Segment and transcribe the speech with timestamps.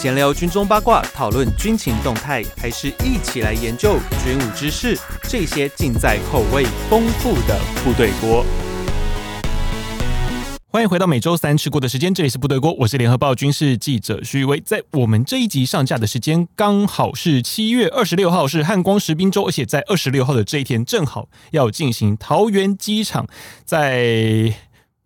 [0.00, 4.98] 闲聊军中八卦，讨论军情动态，还是一起来研究军武知识？
[5.24, 8.42] 这些尽在口味丰富的部队锅。
[10.68, 14.58] 欢迎回到每周三吃过的时间，这里是部队锅，我是联合报军事记者徐威。
[14.58, 23.26] 在我们这一集上架的时间，刚好是七月二十六号，是汉光实兵周，而且在二十六号的这一天，正好要进行桃园机场
[23.66, 24.54] 在。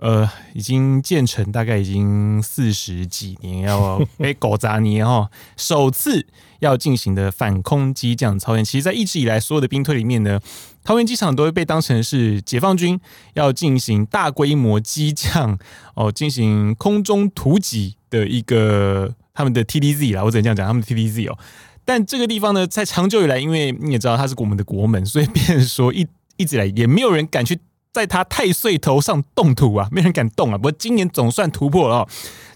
[0.04, 6.26] 呃，已经建成大概已经四十几年，要被狗砸年哈， 首次
[6.58, 10.38] 要进行的反空机降操演，其实，在一直以来所有的兵推里面呢，
[10.84, 13.00] 桃园机场都会被当成是解放军
[13.32, 15.58] 要进行大规模机降
[15.94, 21.38] 哦，进行空中突击的一个他们的 TDZ 啦，我只能这样讲，他们的 TDZ 哦。
[21.86, 27.58] 但这个地方呢，在长久以来，因为你也知道它是我们的国门，所以变成说一一直以来也没有人敢去。
[27.94, 30.58] 在他太岁头上动土啊，没人敢动啊。
[30.58, 32.08] 不过今年总算突破了哦。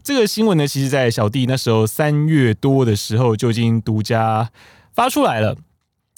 [0.02, 4.50] 这个新闻呢，其实，在小弟那时候三月多的时候就已经独家
[4.92, 5.56] 发出来了。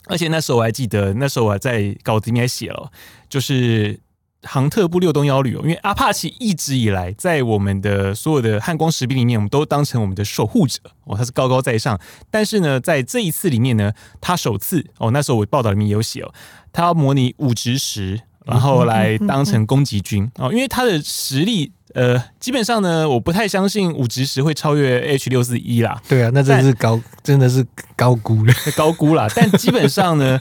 [0.06, 2.90] 而且那时候我还记得，那时候我还在稿子里面写了，
[3.28, 4.00] 就是
[4.44, 12.00] 航特部六东幺旅哦，因为阿帕奇一直以来在我们的所有的汉光实兵里面，我们都当成我们的守护者哦，他是高高在上。
[12.30, 16.32] 但是呢，在这一次里面呢，他首次哦，那时候我报道里面也有写哦，
[16.72, 18.22] 他要模拟武直十。
[18.46, 26.00] 然后来当成攻击军哦，因为他的实力，呃，基本上呢，我不太相信武直十会超越 H 六四一啦。
[26.08, 29.28] 对啊，那真是高，真的是高估了， 高估了。
[29.36, 30.40] 但基本上呢，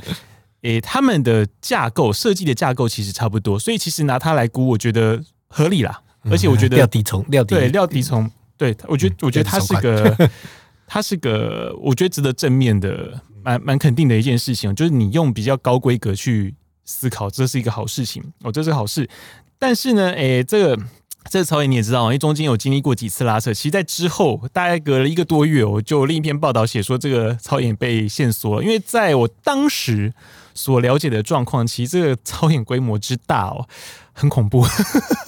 [0.61, 6.01] 诶，他们的架构设计的架构其实差不多，所以其实拿它来估，我觉得合理啦。
[6.29, 10.29] 而且我觉得料敌从，料敌对料敌从，对我觉得我觉得它是个，
[10.87, 16.55] 它是个，我觉得值得正面的，蛮蛮肯定的一件事情，就是你用比较高规格去。
[16.89, 19.07] 思考，这是一个好事情哦，这是好事。
[19.59, 20.83] 但是呢，诶，这个
[21.29, 23.53] 这个操演你也知道，因为中间有经历过几次拉扯。
[23.53, 28.63] 其实，在之后大概隔了一个多月，我就另一篇报道写说，这个操演被限缩了。
[28.63, 30.11] 因为在我当时
[30.55, 33.67] 所了解的状况，其实这个操演规模之大哦，
[34.13, 34.65] 很恐怖，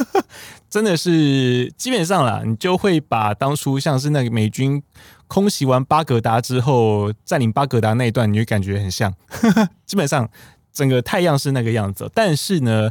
[0.67, 4.81] 真的是基本上啦，你就会把当初像是那个美军
[5.27, 9.13] 空袭完巴格达之后占领巴格达那一段，你会感觉很像，
[9.85, 10.27] 基本上。
[10.71, 12.89] 整个太阳是那个样子，但是呢，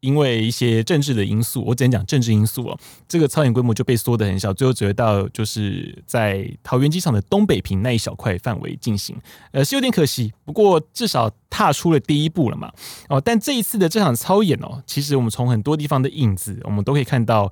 [0.00, 9.16] 因为一些政治的因素，我只能讲政治因素哦，这个操演规模就被缩得很小，最后只会到就是在桃园机场的东北坪那一小块范围进行，
[9.52, 12.70] 呃，是有点可惜，不过至少踏出了第一步了嘛。
[13.08, 17.50] 哦，但这一次的这场操演哦，其实我们从很多地方的影子，我们都可以看到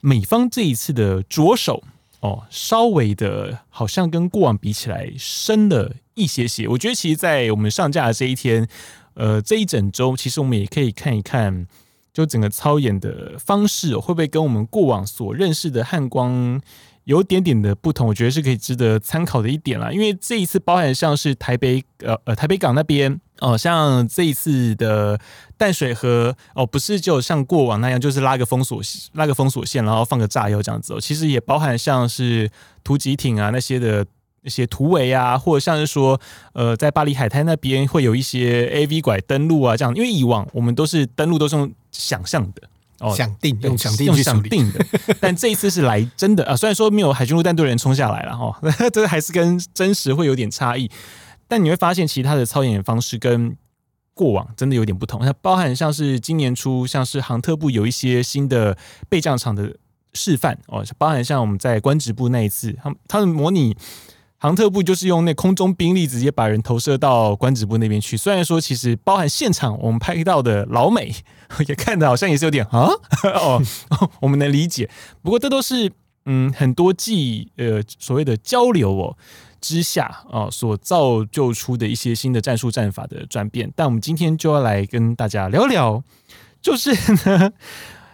[0.00, 1.82] 美方这一次的着手。
[2.24, 6.66] 哦，稍微的，好像跟过往比起来深了一些些。
[6.66, 8.66] 我觉得，其实，在我们上架的这一天，
[9.12, 11.66] 呃，这一整周，其实我们也可以看一看，
[12.14, 16.62] 就整个操演的方式，会不会跟我们过往所认识的汉光
[17.04, 18.08] 有点点的不同？
[18.08, 19.90] 我觉得是可以值得参考的一点啦。
[19.90, 23.20] 因为这一次，包含像是台北，呃呃，台北港那边。
[23.40, 25.18] 哦，像这一次的
[25.58, 28.80] 淡水河哦，不是就像过往那样，就是拉个封锁
[29.14, 31.00] 拉个封锁线，然后放个炸药这样子哦。
[31.00, 32.48] 其实也包含像是
[32.84, 34.06] 突击艇啊那些的
[34.42, 36.18] 一些突围啊，或者像是说
[36.52, 39.92] 呃，在巴黎海滩那边会有一些 AV 拐登陆啊这样。
[39.96, 42.62] 因为以往我们都是登陆都是用想象的
[43.00, 44.86] 哦，想定用想定用想定的，
[45.20, 46.56] 但这一次是来真的啊。
[46.56, 48.58] 虽然说没有海军陆战队人冲下来了哈，
[48.92, 50.90] 这还是跟真实会有点差异。
[51.46, 53.56] 但你会发现，其他的操演方式跟
[54.14, 55.20] 过往真的有点不同。
[55.20, 58.76] 它包含像是今年初，像是航特部有一些新的
[59.08, 59.76] 备降场的
[60.14, 63.76] 示范哦，包含像我们在官职部那一次，他们他们模拟
[64.44, 68.14] 航特部就是用那空中兵力直接把人投射到官职部那边去。
[68.14, 71.14] 虽然说其实包含现场我们拍到的老美
[71.66, 72.90] 也看的好像也是有点啊
[73.40, 73.62] 哦，
[74.20, 74.90] 我们能理解。
[75.22, 75.90] 不过这都是
[76.26, 79.16] 嗯很多季呃所谓的交流哦。
[79.62, 86.02] 之下啊，所造就出的一些新的战术战法的转变，但我们今天就要来跟大家聊聊，
[86.60, 86.90] 就是
[87.24, 87.50] 呢，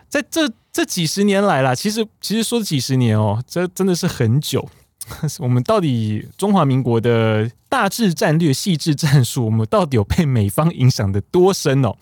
[0.08, 4.68] 在这这几十年来啦，其实其实说几十年哦，这真的是很久。
[5.40, 11.94] 我们到底中华民国的大致战略、细致战术，我们到底有被美方影响的多深哦？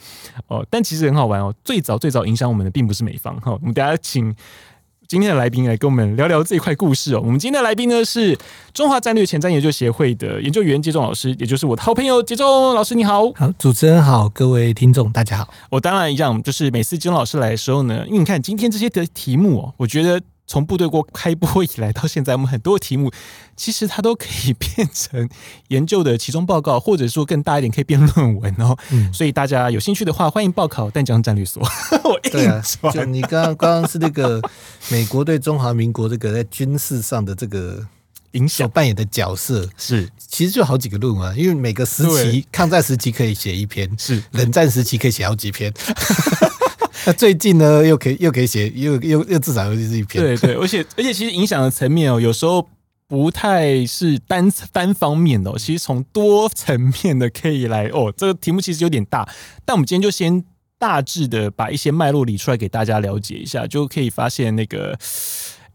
[0.47, 3.53] 哦，但其实很好玩哦，最早最早影响我们的并不是美方哈。
[3.53, 4.35] 我们大家请。
[5.11, 7.21] 今天的来宾来跟我们聊聊这一块故事哦。
[7.25, 8.37] 我们今天的来宾呢是
[8.75, 13.33] 中华战略前瞻研究协会的研究员杰仲老师，也就是我的好朋友杰仲老师，你好。
[13.33, 15.49] 好，主持人好，各位听众大家好。
[15.71, 20.21] 我当然一样，就是每次杰仲老师来的时候呢，因为你看今天这些的题目哦，我觉得。
[20.49, 23.13] 从部队锅开播以来到现在，我们很多的题目
[23.55, 25.29] 其实它都可以变成
[25.69, 28.75] 研究的其中报告，或者说更大一点可以变论文哦。
[28.91, 31.63] 嗯、所以大家有兴趣的话，欢迎报考淡江战略所。
[32.03, 34.41] 我对啊，就你刚刚刚刚是那个
[34.89, 37.87] 美国对中华民国这个在军事上的这个
[38.33, 45.71] 影响扮演的角色是，其实就好几个论文啊，因为每个时期抗战时期可以写一篇，是冷战时期可以写好几篇。
[47.09, 50.23] 那最近呢，又可以又可以写，又又又至少又是一篇。
[50.23, 52.69] 对对， 而且而且其实影响的层面哦，有时候
[53.07, 58.13] 不太是单单方面的哦，其实从多层面的可以来哦。
[58.15, 59.27] 这个题目其实有点大，
[59.65, 60.45] 但我们今天就先
[60.79, 64.99] 大致的把一些脉络理出来给大家了解一下，就可以发现那个，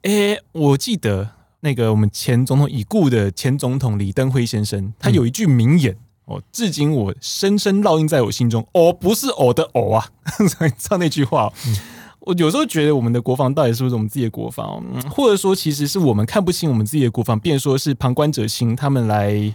[0.03, 1.31] 诶，我记得
[1.61, 5.93] 那个我们前总统已故的前总统李登辉先生，他有一句名言。
[5.93, 5.97] 嗯
[6.33, 8.65] 哦，至今我深深烙印在我心中。
[8.73, 10.09] 哦，不是偶的偶啊，
[10.77, 11.51] 唱那句话。
[11.67, 11.75] 嗯、
[12.21, 14.83] 我有时候觉得我们的国防到底是不是我们自己的国防？
[14.93, 19.53] 嗯、或者说，其实是我们看不清我们自己的国防，便说是旁观者清，他们来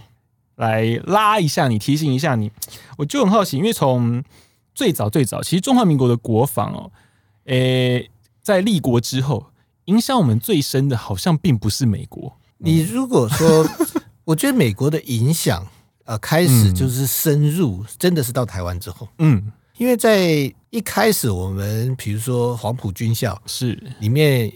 [0.55, 2.51] 来拉一下你，提醒一下你。
[2.97, 4.23] 我就很好奇，因为从
[4.73, 6.91] 最早最早，其实中华民国的国防哦，
[7.45, 8.11] 诶、欸，
[8.41, 9.47] 在立国之后，
[9.85, 12.37] 影响我们最深的，好像并不是美国。
[12.59, 13.65] 你如果说，
[14.25, 15.65] 我觉得美国的影响。
[16.09, 23.79] 呃，开始就是深入，嗯、真的是到台湾之后，嗯，因为在一开始，我们比如说黄埔军校是。
[23.99, 24.51] 里面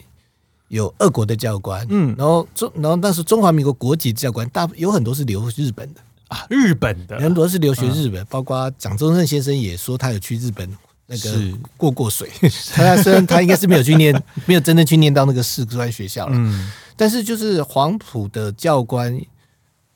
[0.69, 7.19] 有俄国的教官，嗯，然后中，然后但是中华民国国籍教官大有很多是留日本的啊，日本的。
[7.19, 10.67] 很多是留学日本，嗯、包括蒋中正先生也说他有去日本
[11.05, 11.39] 那个
[11.77, 12.31] 过过水，
[12.73, 14.11] 他虽然他应该是没有去念，
[14.47, 19.21] 没有真正去念到那个士官学校了，嗯，但是就是黄埔的教官。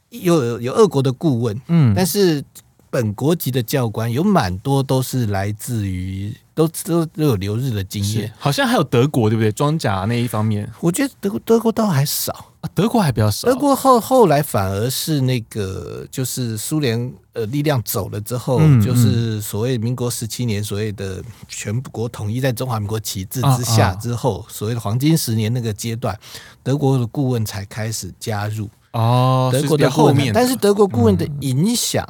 [0.09, 2.43] 有有俄国的顾问，嗯，但是
[2.89, 9.51] 本国籍的教官有蛮多都是来自于都都都有留日的经验，好像还有德国对不对？
[9.51, 13.47] 装甲那一方面，我觉得德国德国倒还少啊，德国还比较少。
[13.47, 26.17] 德国后后来反而是那个就是苏联呃力量走了之后，嗯嗯、就是所谓民国十七年所谓的全国统一在中华民国旗帜之下之后，啊啊、所谓的黄金十年那个阶段，
[26.63, 28.69] 德国的顾问才开始加入。
[28.97, 32.03] 哦，德国的后面，但是德国顾问的影响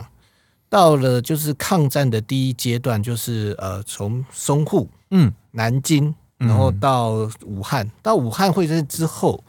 [0.69, 5.33] 到了就是抗战的第一阶段，就是呃从淞沪、嗯。
[5.51, 9.43] 南京，然后到武汉，到武汉会战之后，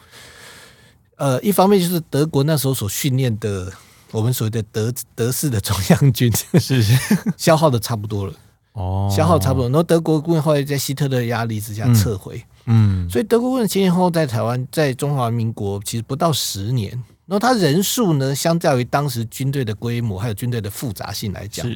[1.17, 3.71] 呃一方面就是德国那时候所训练的
[4.11, 6.99] 我们所谓的德德式的中央军是 是。
[7.37, 8.33] 消耗的差不多了，
[8.73, 16.99] 哦，消耗差不多，然后德国顾问后来在希特勒压力之下撤回，嗯，所以德国顾问前前后后在台湾在中华民国其实不到十年。
[17.29, 21.71] 然后他人数呢，相较于当时军队的规模还有军队的复杂性来讲，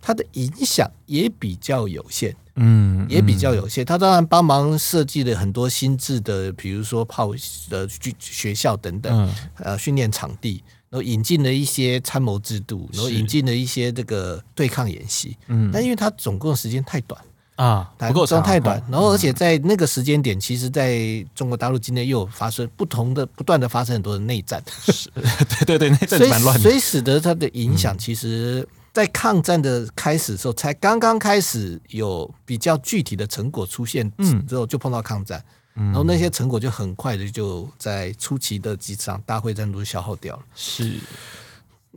[0.00, 3.84] 他的影响也比较有限，嗯，也比较有限。
[3.84, 7.30] 他当然帮忙设计了很多新制的，比如说炮
[7.68, 7.86] 的
[8.18, 17.20] 学校等等，呃，训练场地，然后引进了一些参谋制度，然后引进了一些这个对抗演习，嗯，但因为他总共时间太短。
[17.56, 25.10] 啊，不够长太短，然后而且在那个时间点，其实在中国大陆境内又有发生不同的、不断的发生很多的内战，是，
[25.64, 34.46] 对对对，内战蛮乱的，所以使得它的影响，其实，在抗战的开始的时候，才刚刚开始有比较具体的成果出现，嗯。
[34.46, 35.42] 之后就碰到抗战，
[35.72, 41.00] 然后那些成果就很快的就在初期的几场大会战都消耗掉了，是，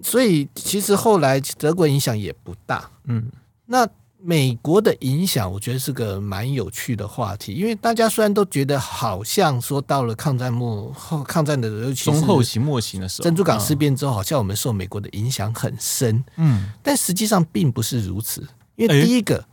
[0.01, 3.29] 所以其实后来德国影响也不大，嗯，
[3.65, 3.85] 那。
[4.21, 18.45] 美国的影响，我觉得是个蛮有趣的话题，因为大家虽然都觉得好像说到了抗战末后，抗战的尤其是中后期末期的时候，珍珠港事变之后，好像我们受美国的影响很深，嗯，但实际上并不是如此。
[18.75, 19.45] 因为第一个，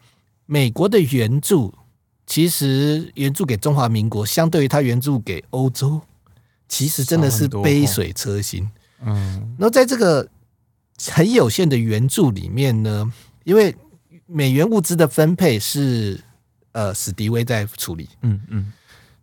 [0.46, 1.72] 美国的援助
[2.26, 6.00] 其实援助给中华民国，相对于他援助给欧洲，
[6.68, 8.68] 其实真的是杯水车薪，
[9.04, 9.54] 嗯。
[9.58, 10.28] 然后在这个
[11.12, 13.12] 很有限的援助里面呢，
[13.44, 13.74] 因为
[14.26, 16.20] 美元物资的分配是
[16.72, 18.72] 呃史迪威在处理，嗯嗯，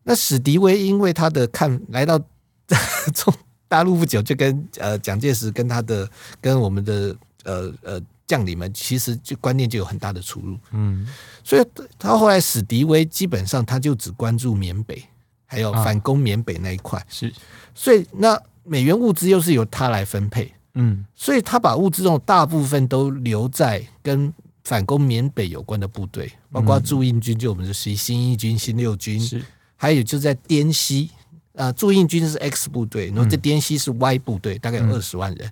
[0.04, 2.20] 那史迪威因为他的看来到
[3.14, 3.34] 从
[3.68, 11.06] 大陆不久，就跟呃蒋介石跟他的跟我们的呃呃将领们，其实就观念就有很大的出入，嗯，
[11.44, 11.66] 所以
[12.00, 15.04] 他后来史迪威基本上他就只关注缅北，
[15.46, 17.34] 还有反攻缅北那一块，是，
[17.76, 24.34] 所以那美元物资又是由他来分配，嗯，所以他把物资这种大部分都留在跟。
[24.64, 29.44] 反攻缅北有关的部队，包括驻印军，就我们的新新一军、新六军，是。
[29.76, 31.12] 还有就在滇西
[31.56, 35.52] 啊，驻印军是 X 部队，然后这滇西是 Y 部队，大概有二十万人，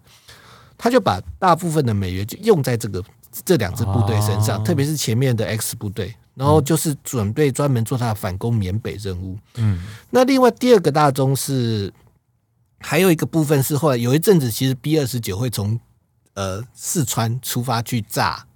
[0.78, 3.04] 他就把大部分的美元就用在这个
[3.44, 9.38] 这两支部队身上，特别是前面的 X 部队，然后就是准备专门做他的反攻缅北任务。
[9.56, 11.92] 嗯，那另外第二个大宗是
[12.80, 15.78] 还有一个部分是后来有一阵子，其实 B 二十九会从
[16.36, 18.48] 呃四川出发去炸。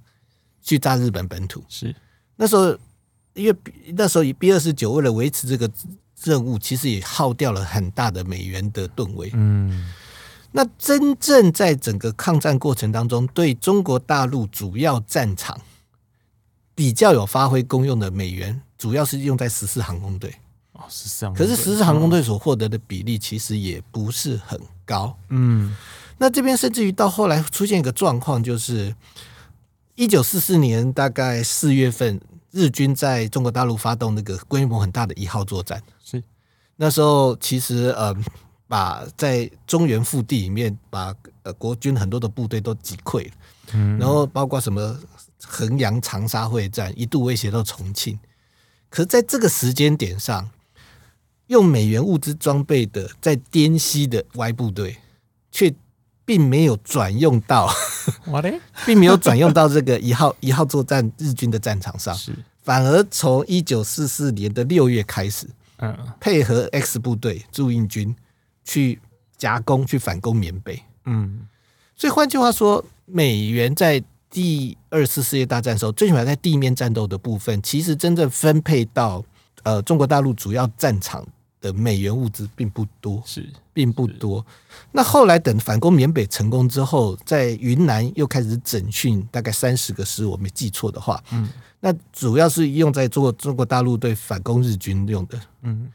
[0.65, 1.95] 去炸日本本土是
[2.35, 2.75] 那时候，
[3.35, 3.55] 因为
[3.95, 5.71] 那时候以 B 二十九为了维持这个
[6.23, 9.29] 任务，其实也耗掉了很大的美元的吨位。
[9.33, 9.89] 嗯，
[10.51, 15.61] 那真正在整个抗战过程当中，对中国大陆主要战场
[16.73, 20.33] 比较有发挥功用的美元，主要是用在十四航空队。
[20.73, 25.15] 哦，十四航空可是十四航空队所获得的比例其实也不是很高。
[25.29, 25.73] 嗯，
[26.17, 28.93] 那这边甚至于到后来出现一个状况，就是
[29.95, 32.19] 一九四四年大概四月份，
[32.51, 35.81] 日军在中国大陆发动那个规模很大的一号作战。
[36.03, 36.21] 是
[36.75, 38.13] 那时候其实呃，
[38.67, 43.31] 把在中原腹地里面把呃国军很多的部队都击溃了，
[43.73, 44.99] 嗯，然后包括什么
[45.41, 48.19] 衡阳、长沙会战，一度威胁到重庆。
[48.89, 50.49] 可是在这个时间点上，
[51.47, 54.97] 用美元物资装备的在滇西的 Y 部队，
[55.51, 55.73] 却
[56.25, 57.71] 并没有转用到，
[58.85, 62.17] 并没有转用到这个一号一号作战日军的战场上，
[62.63, 68.15] 反而从一九四四年的六月开始，嗯，配合 X 部队驻印军
[68.63, 68.99] 去
[69.37, 71.47] 夹攻去反攻缅北，嗯，
[71.95, 79.23] 所以换句话说，美元在第二次世界大战的时候，最起码在地面战斗的部分，其实真正分配到
[79.63, 81.25] 呃中国大陆主要战场。
[81.61, 84.43] 的美元物资并不多，是并不多。
[84.93, 91.49] 那后来等反攻缅北成功之后，在云南又开始整训，大概三十个师，我没记错的话，嗯，
[91.81, 95.91] 那主要是用在做中国大陆对反攻日军用的，嗯。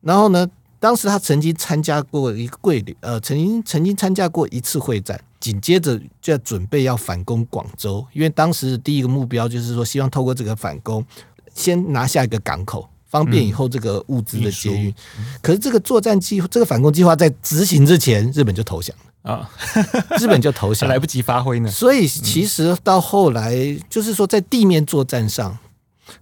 [0.00, 0.44] 然后呢，
[0.80, 11.06] 当时他曾经参加过一个桂林，呃，曾经曾经参加过一次会战，紧接着就要准备要反攻广州，因为当时第一个目标就是说，希望透过这个反攻，
[11.54, 12.88] 先拿下一个港口。
[13.12, 14.94] 方便以后这个物资的接运，
[15.42, 19.30] 可是这个作战计划，这个反攻计划在执行之前，日本就投降了。
[19.30, 19.48] 啊！
[20.18, 21.70] 日本就投降，来不及发挥呢。
[21.70, 23.54] 所以其实到后来，
[23.90, 25.56] 就是说在地面作战上，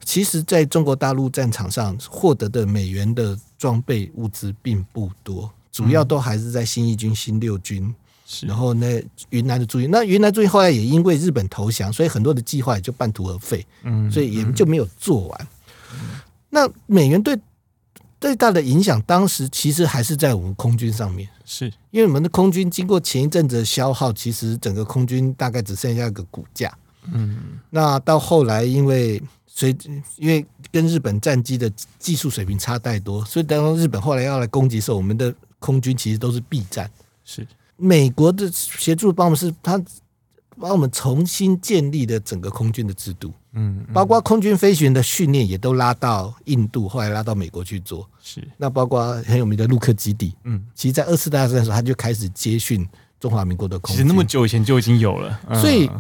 [0.05, 7.95] 其实在中国大陆战场上获得的美元的装备物资并不多，主要都还是在新一军、新六军，
[8.43, 15.49] 然后那云南的驻军，那云南驻军后来也因为日本投降，所以很多的计划也就半途而废，嗯，所以也就没有做完。
[16.51, 17.39] 那美元对
[18.21, 26.77] 最大的影响，当时其实还是在我们空军上面，是因为我们的空军经过前一阵子的消耗，其实整个空军大概只剩下一个骨架。
[27.13, 29.75] 嗯，那到后来，因为随
[30.17, 36.91] 因为跟日本战机的技术水平差太多，所以当日本后来要来攻击的时候，我们的空军其实都是避战。
[37.25, 39.83] 是美国的协助帮我们，是他
[40.59, 43.33] 帮我们重新建立的整个空军的制度。
[43.53, 48.09] 嗯，包括空军飞行员的训练也都拉到印度，后来拉到美国去做。
[48.23, 50.35] 是，那包括很有名的陆克基地。
[50.45, 52.87] 嗯，其实，在二次大战的时候，他就开始接训
[53.19, 53.97] 中华民国的空军。
[53.97, 55.41] 其实那么久以前就已经有了。
[55.61, 55.91] 所以，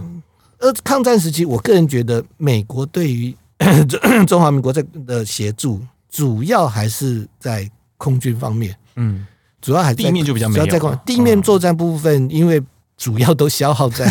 [0.59, 3.35] 呃，抗战时期，我个人觉得，美国对于
[4.28, 8.76] 中华民国在的协助，主要还是在空军方面。
[8.95, 9.26] 嗯，
[9.61, 10.66] 主要还是地面就比较没有。
[10.66, 12.62] 在地面作战部分，因为
[12.97, 14.07] 主要都消耗在。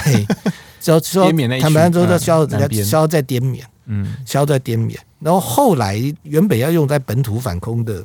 [0.80, 5.00] 只要说坦白说，都消耗在消耗在滇缅，嗯，消耗在滇缅。
[5.20, 8.04] 然后后来原本要用在本土反攻的，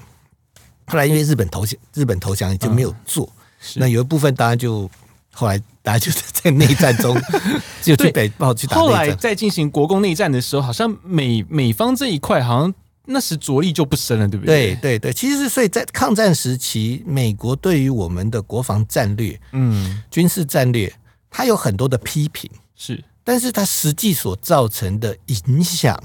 [0.87, 3.29] 后来因为日本投降，日本投降也就没有做。
[3.77, 4.91] 那有一部分当然就
[5.33, 7.17] 后来大家就在内战中
[7.81, 8.77] 就去北报去打。
[8.77, 12.75] 后来在进行国共内战的时候，好像美美方这一块好像
[13.07, 14.75] 那时着力就不深了，对不对？
[14.75, 20.93] 对对对，其实所以在抗战时期，美国对于我们的国防战略，嗯，军事战略，
[21.31, 22.51] 它有很多的批评。
[22.77, 25.99] 是，但是它实际所造成的影响，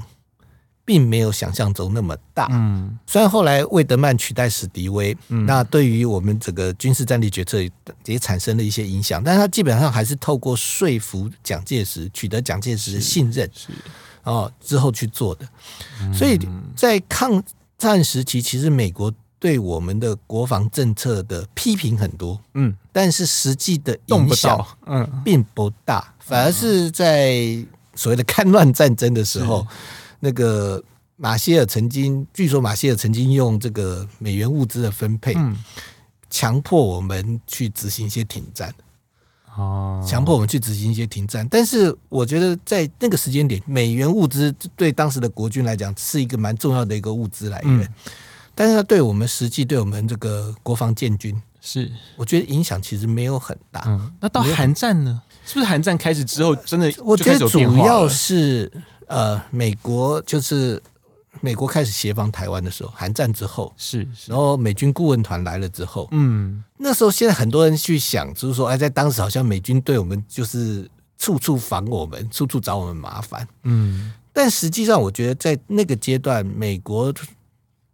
[0.84, 2.48] 并没有想象中那么大。
[2.50, 7.58] 嗯，虽然后来魏德曼取代史迪威，嗯，那对于我们整个军事战略决策
[8.06, 13.72] 也产生了一些影响，但是他基本上还是透过说服蒋介石，取得蒋介石的信任，是，是
[14.24, 15.48] 哦之后去做的。
[16.14, 16.38] 所以
[16.76, 17.42] 在抗
[17.76, 19.12] 战时期，其实美国。
[19.40, 27.56] 对我们的国防政策的批评很多，嗯，但是实际的影响，嗯，并不大，反而是在
[27.94, 29.66] 所谓的戡乱战争的时候，
[30.20, 30.84] 那个
[31.16, 35.34] 马歇尔曾经，据说马歇尔曾经用这个美元物资的分配，
[36.28, 38.74] 强迫我们去执行一些停战，
[39.56, 47.94] 哦，强迫我们去执行一些停战，但是我觉得在那个时间点，美元物资对当时的国军来讲是一个蛮重要的一个物资来源。
[48.54, 53.82] 但是它对我们实际对我们这个国防建军是，我觉得影响其实没有很大。
[53.86, 55.22] 嗯，那到韩战呢？
[55.46, 58.70] 是不是韩战开始之后，真的我觉得主要是
[59.06, 60.80] 呃，美国就是
[61.40, 70.88] 美国开始协防台湾的时候，韩战之后是，然后美军顾问团来了之后，嗯，那时候现在很多人去想，就是说，哎，在当时好像美军对我们就是
[71.18, 77.12] 处处防我们，处处找我们麻烦，嗯，但实际上我觉得在那个阶段，美国。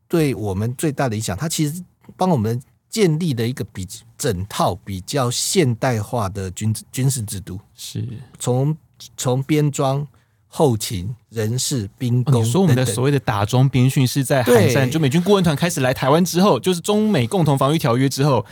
[0.08, 1.82] 对我们最大的影响，它其实
[2.16, 3.86] 帮我们建立了一个比
[4.16, 8.06] 整套比较现代化的军军事制度，是
[8.38, 8.76] 从
[9.16, 10.06] 从编装。
[10.48, 18.46] 后勤、人事、兵工，你说我们的所谓的打桩兵训是在海战，就美军顾问团开始来台湾之后，就是中美共同防御条约之后，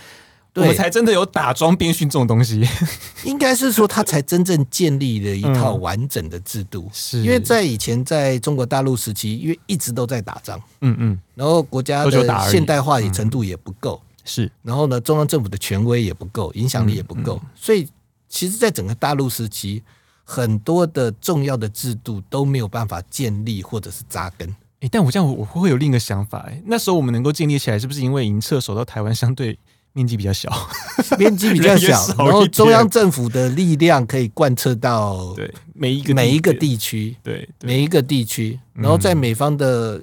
[0.54, 2.66] 我们才真的有打桩编训这种东西。
[3.24, 6.88] 应该是说，他才真正建立了一套完整的制度。
[6.92, 17.88] 是因为在以前在中国大陆时期，因为一直都在打仗，嗯嗯，然后国家的现代化程度也不够，是，然后呢，中央政府的权威也不够，影响力也不够，所以
[18.28, 19.82] 其实，在整个大陆时期。
[20.26, 24.48] 很多的重要的制度都没有办法建立或者是扎根。
[24.48, 26.38] 哎、欸，但我这样我会有另一个想法。
[26.48, 29.58] 哎，那时候我们能够建立起来，是不是因为营撤守到台湾相对
[29.94, 30.50] 面积比较小，
[31.18, 40.02] 面积比较小， 然后中央政府的力量可以贯彻到对每一个每一个地区，对每一个地区，然后在美方的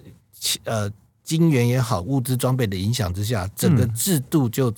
[0.63, 0.91] 呃
[1.23, 4.73] 金援也好，物资装备的影响之下，整个制度就。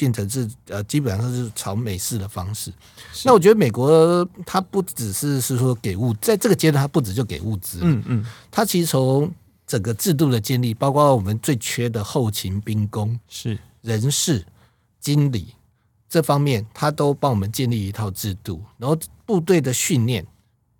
[0.00, 2.72] 变成是呃，基本上是朝美式的方式。
[3.24, 9.28] 那我觉得美国它不只是是说给物，在这个阶段它不止就给物资，嗯嗯，它其实从
[9.66, 13.58] 整个制度的建立，包括我们最缺的后勤兵工是。
[13.82, 14.46] 人事
[15.00, 15.54] 经理
[16.08, 20.26] 这方面，他都帮我们建立一套制度，然后部队的训练，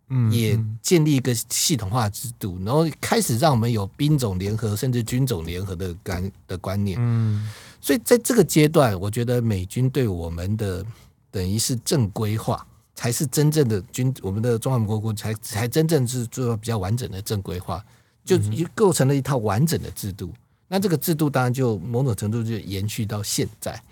[0.09, 7.51] 嗯，也建立一个系统化制度，然后开始让我们有兵种联合甚至军种联合的观的观念，嗯。
[7.81, 10.85] 所以在这个阶段，我觉得美军对我们的
[11.31, 17.85] 等于是正规化，才是真正的军，我们的中华民国国才才真正是做到比较完整的正规化，
[18.25, 18.37] 就
[18.75, 20.33] 构成了一套完整的制度。
[20.69, 23.83] 那这个制度当然就某种程度就延续到现在。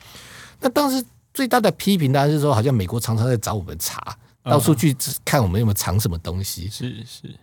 [0.61, 1.05] 那当时
[1.35, 4.17] 最大的批评当然是说，好像美国常常在找我们查。
[4.49, 7.35] 到处去看我们有没有藏什么东西，是是，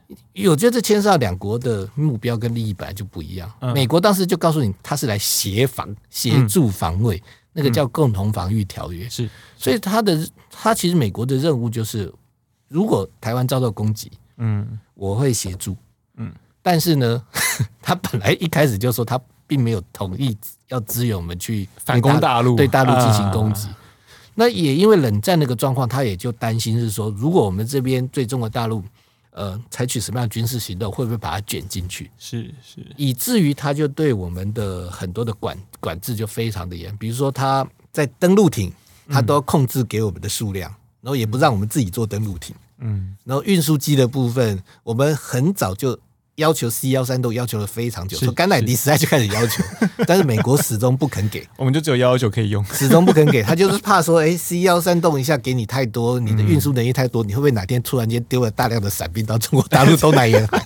[0.48, 3.52] 我觉得这牵涉到两国的目标跟利益本来就不一样。
[3.76, 7.22] 美国当时就告诉你，他是来协防、协助防卫，
[7.52, 9.10] 那个叫共同防御条约。
[9.10, 12.10] 是，所以他的他其实美国的任务就是，
[12.70, 15.76] 如果台湾遭到攻击，嗯，我会协助，
[16.16, 17.22] 嗯，但是呢，
[17.84, 20.36] 他本来一开始就说他并没有同意
[20.70, 23.68] 要支援我们去反攻大陆，对大陆进行攻击。
[24.34, 28.82] 那也因为冷战那个状况，他也就担心是说，如果我们这边对中国大陆，
[29.30, 32.10] 呃，采取什么样的军事行动，会不会把它卷进去？
[32.18, 38.72] 是是，以至于他就对我们的很多的管管制就非常的严，比如说他在登陆艇，
[39.10, 46.00] 他都要控制给我们的数量，然后也不让我们自己做登陆艇，嗯，然后运输机的部分，我们很早就。
[46.36, 49.64] 要求 C 幺三都要求了非常久，说甘乃迪时代就开始要求，
[50.08, 60.66] 但是美国始终不肯给，我们就只有幺幺九可以用，始终不肯给，他就是怕说，哎，C 幺三动一下给你太多，你的运输能力太多，你会不会哪天突然间丢了大量的伞兵到中国大陆东南沿海？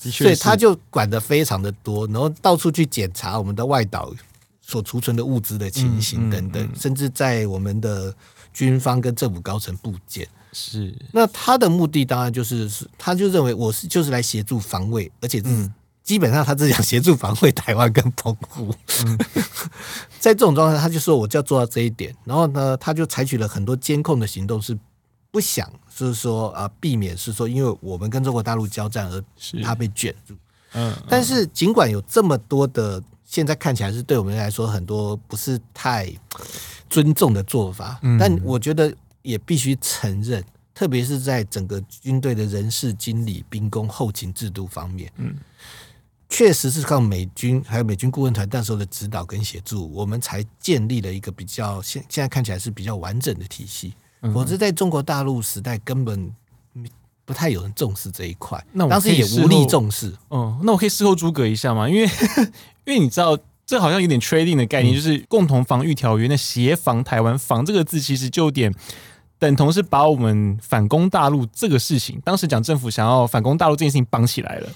[0.00, 4.12] 所以他就管的非常的多，然后到处去检查我们的外岛
[4.60, 8.12] 所储存的物资的情形等等，甚至在我们的
[8.52, 10.26] 军方跟政府高层部件。
[10.58, 12.66] 是，那他的目的当然就是，
[12.96, 15.70] 他就认为我是就是来协助防卫，而且是
[16.02, 18.74] 基本上他只想协助防卫台湾跟澎湖。
[19.04, 19.18] 嗯、
[20.18, 24.74] 在这种状态，他就说我就要做到这一点，然后呢，他就采取了很多监控的行动，是
[25.30, 29.22] 不想就是说啊，避免是说因为我们跟中国大陆交战而
[29.62, 30.34] 他被卷入。
[30.72, 36.10] 嗯，但是尽管有这么多的，现在看起来是对我们来说很多不是太
[36.88, 38.90] 尊重的做法，但我觉得。
[39.26, 45.34] 也必须承认，特别是在整个军队的人事、经理、兵工、后勤制度方面，嗯，
[46.28, 53.92] 确实是靠美军还有美军顾问团那时候的指导跟协助，我们才建立了一个比较现现在看起来是比较完整的体系。
[54.32, 56.32] 否则，在中国大陆时代，根本
[57.24, 58.64] 不太有人重视这一块。
[58.72, 60.12] 那当时也无力重视。
[60.28, 61.88] 哦，那我可以事后诸葛一下吗？
[61.88, 62.08] 因为
[62.86, 66.26] 因为你知道，这好像有点 trading 的概念，就是共同防御条约。
[66.28, 68.72] 那协防台湾，防这个字其实就有点。
[69.38, 74.68] 等同是把我们反攻大陆这个事情，当时讲政府想要反攻大陆这件事情绑起来了，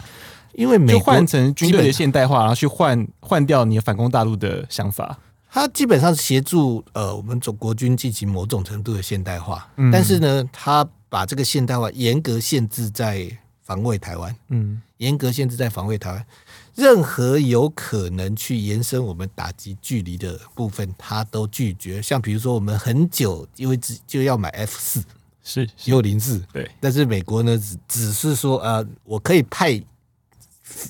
[0.52, 5.18] 因为美国换成军队的现代化，然后去换换掉你反攻大陆的想法。
[5.52, 13.28] 他基本上是协助呃我们总国军进行某种程度的现代化，嗯、但是呢，他把这个现代化严格限制在
[13.62, 16.26] 防卫台湾，嗯，严格限制在防卫台湾。
[16.80, 22.00] 任何有可能去延伸我们打击距离的部分，他都拒绝。
[22.00, 25.04] 像比如说，我们很久因为只就要买 F 四，
[25.44, 26.70] 是幽灵四，对。
[26.80, 29.78] 但是美国呢，只只是说，呃，我可以派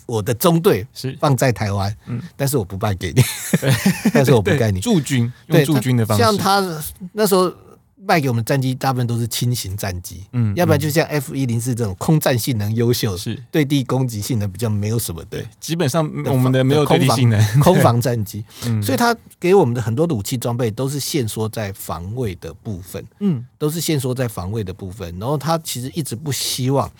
[0.06, 3.22] 我的中队是放在台湾，嗯，但是我不卖给你，
[4.14, 6.22] 但是我不盖你驻军，用驻军的方式。
[6.22, 7.52] 像他那时候
[8.02, 13.40] 卖给我们战机大部分都是轻型战机，嗯，要不然就像 F 一零四这种空战性能优秀，是。
[13.50, 26.90] 对地攻击性能比较没有什么的，对，基本上我们的没有空地性能， 空防战机，嗯，所以它给我们的很多的武器装备都是限缩在防卫的部分，嗯，都是限缩在防卫的部分，然后它其实一直不希望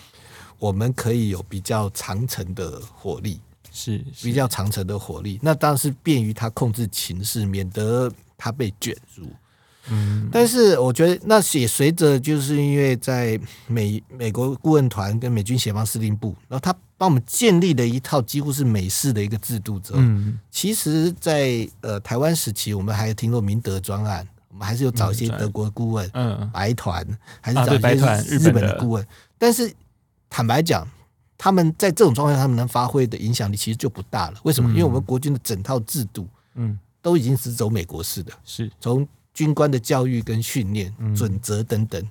[0.58, 3.40] 我们可以有比较长程的火力。
[3.72, 4.26] 是，是。
[4.26, 9.26] 比较长程的火力，那当然是便于他控制情势，免得他被卷入。
[9.88, 27.06] 嗯，但是我觉得那也随着，就是因为在美美国顾问团跟美军协防司令部，然后他帮我们建立了一套几乎是美式的一个制度之后，嗯，其实在，在呃台湾时期，我们还听过明德专案，我们还是有找一些德国顾问，嗯，白团，
[27.40, 29.06] 还是找一些日本的顾问。
[29.38, 29.72] 但是
[30.28, 30.86] 坦白讲。
[31.42, 34.38] 他们在这种状况下，他们能发挥的影响力其实就不大了。
[34.42, 34.68] 为什么？
[34.72, 42.08] 因为我们国军的整套制度，嗯，都已经是走美国式的，是从军官的教育跟训练准则等等，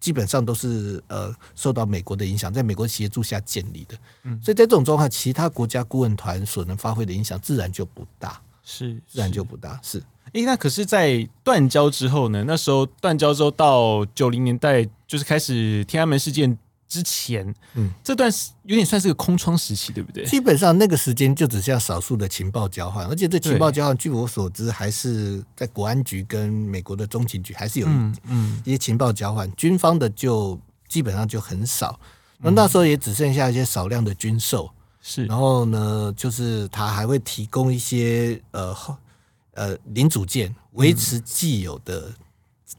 [0.00, 3.96] 基本上都是呃受到美国的影响，在美国协助下建立的。
[4.42, 9.80] 所以在这种状况下，其他国家顾问团所能发挥的影响自然就不大，是自然就不大。
[9.82, 12.44] 是，诶，那可是，在断交之后呢？
[12.46, 16.58] 那时候断交之后到九零年代，就是开始天安门事件。
[16.88, 20.24] 之前，嗯，这段有点算是个空窗时期，对不对？
[20.24, 27.86] 基本上那个时间就只剩下少数的情报交换，而且这情报交换，据我所知，还是在国安局跟美国的中情局还是有
[28.24, 32.00] 嗯一些情报交换，军方的就基本上就很少。
[32.38, 34.70] 那那时候也只剩下一些少量的军售，
[35.02, 35.26] 是。
[35.26, 38.74] 然后呢，就是他还会提供一些呃
[39.52, 42.14] 呃零组件，维持既有的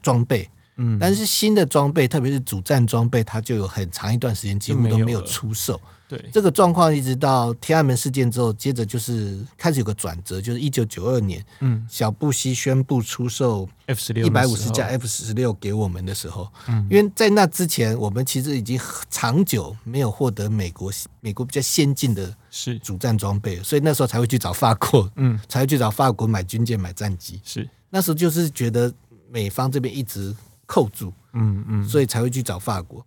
[0.02, 0.42] 装备。
[0.42, 0.56] 嗯，
[0.98, 5.80] 但是新的装备，特别是主战装备，它就有很长一段时间几乎都没有出售。
[6.08, 18.76] 对，这个状况一直到天安门事件之后，接着就是开始有个转折，就是一九九二年，嗯，小布希宣布出售 F 十六一百五十架 F 十六给我们的时候，嗯，因为在那之前，我们其实已经
[19.08, 20.90] 长久没有获得美国
[21.20, 22.76] 美国比较先进的是。
[22.80, 27.40] 主战装备，所以那时候才会去找法国，嗯， 才会去找法国买军舰、买战机。
[27.44, 27.68] 是。
[27.88, 28.92] 那时候就是觉得
[29.30, 30.34] 美方这边一直。
[30.70, 33.04] 扣住，嗯嗯，所以才会去找法国。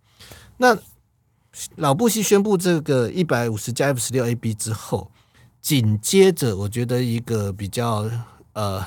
[0.57, 0.77] 那
[1.77, 5.09] 老布希宣布这个一百五十架 F 十六 A B 之后，
[5.61, 8.11] 紧接着我觉得一个比较
[8.51, 8.85] 呃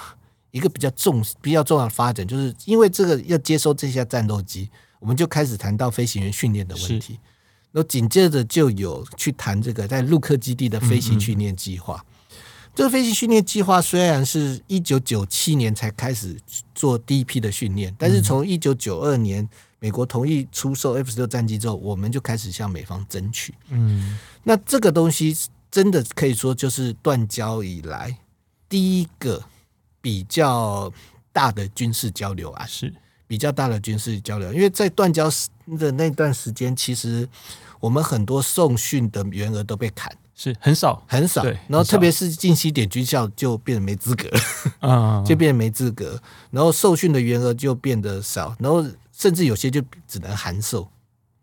[0.51, 7.19] 一个比较重比较重要的发展，就是因为这个要接收这些战斗机，我们就开始谈到飞行员训练的问题。
[7.73, 11.95] 那紧接着就有去谈这个在陆克基地的飞行训练计划。
[11.97, 12.16] 嗯嗯
[12.77, 16.39] 这个飞行训练计划虽然是一九九七年才开始
[16.75, 23.55] 做第一批的训练，但是从一九九二年美国同意出售 F 十六战机之后，我们就开始向美方争取。
[23.71, 25.35] 嗯，那这个东西
[25.71, 28.15] 真的可以说就是断交以来
[28.69, 29.43] 第一个
[30.03, 30.93] 比较
[31.33, 32.93] 大的军事交流啊，是
[33.27, 35.31] 比较大的军事交流，因为在断交
[35.79, 37.27] 的那段时间，其实
[37.81, 40.15] 我们很多送训的员额都被砍。
[40.39, 46.21] 是很少很少，然后特别是近期点军校就变得没资格了， 就变得没资格，
[46.51, 50.87] 然后受训的员额就变得少，然后甚至有些就只能函授。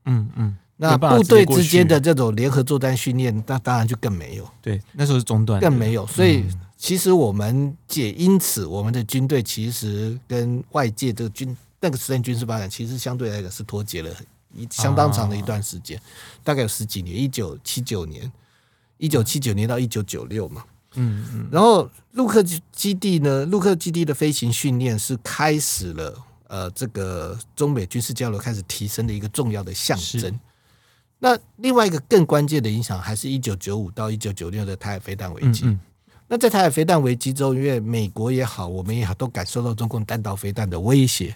[0.05, 4.47] 嗯嗯，那部队之间的这种联合作战训练，那当然就更没有。
[4.61, 6.05] 对，那时候是中断，更没有。
[6.05, 6.45] 所以
[6.77, 14.11] 其实我们也因此，我们的军队其实跟外界这个军那个时代军事发展，其实相对来讲是脱节了
[14.53, 15.99] 一相当长的一段时间，
[16.43, 18.31] 大概有十几年，一九七九年。
[19.03, 20.63] 一九七九年到一九九六嘛，
[20.95, 30.39] 嗯嗯，然后陆克基地呢，陆克基地的飞行训练是开始了，呃，这个中美军事交流开始提升的一个重要的象征。
[31.19, 35.65] 那另外一个更关键的影响，还是一九九五到一九九六的台海飞弹危机。
[35.65, 35.79] 嗯嗯，
[36.29, 41.35] 那在台海飞弹危机中，因为美国也好，我们也好，都感受到中共弹道飞弹的威胁，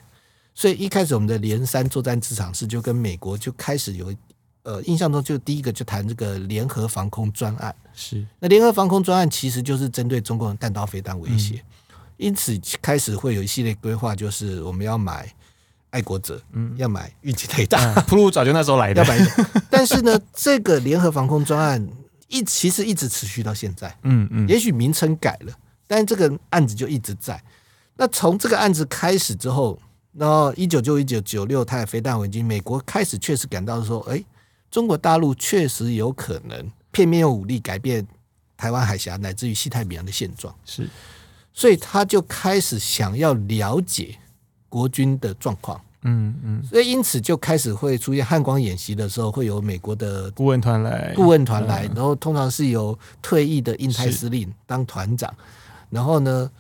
[0.56, 4.14] 所以一开始我们的连山作战职场是就跟美国就开始有。
[4.68, 8.22] 呃，印象中就第一个就谈这个联合防空专案，是。
[8.38, 15.34] 那联合防空专案其实就是针对中共的弹道飞弹威胁，嗯、因此开始会有一系列规划，就是我们要买
[15.92, 19.18] 爱国者，嗯，要买预警雷达， 普鲁早就那时候来的，要买。
[19.70, 21.88] 但是呢，这个联合防空专案
[22.28, 25.54] 一其实一直持续到现在，嗯嗯，也许名称改了，
[25.88, 27.42] 但是这个案子就一直在。
[27.96, 29.80] 那从这个案子开始之后，
[30.12, 34.22] 然后一九九一九九六台海飞弹危机，美国开始确实感到说，哎。
[34.70, 38.06] 中国大陆确实有可能片面用武力改变
[38.56, 40.90] 台湾海峡乃至于西太平洋的现状，是，
[41.54, 44.18] 所以他就开始想要了解
[44.68, 55.34] 国军的状况，嗯嗯，所以因此就开始会出现汉光演习的时候，会有美国的顾问团来，顾问团来，然后通常是由退役的印太司令当团长，
[55.90, 56.52] 然后呢，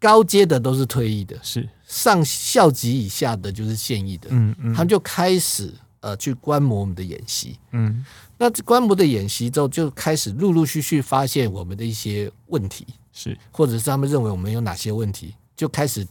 [0.00, 1.68] 高阶的都是退役的，是。
[1.86, 8.04] 上校级以下的就是现役的，嗯嗯，他们就开始呃去观摩我们的演习，嗯，
[8.38, 13.38] 那观摩的演习之后，就开始陆陆续续发现我们的一些问题，是。
[13.50, 16.06] 或者是他们认为我们有哪些问题，就开始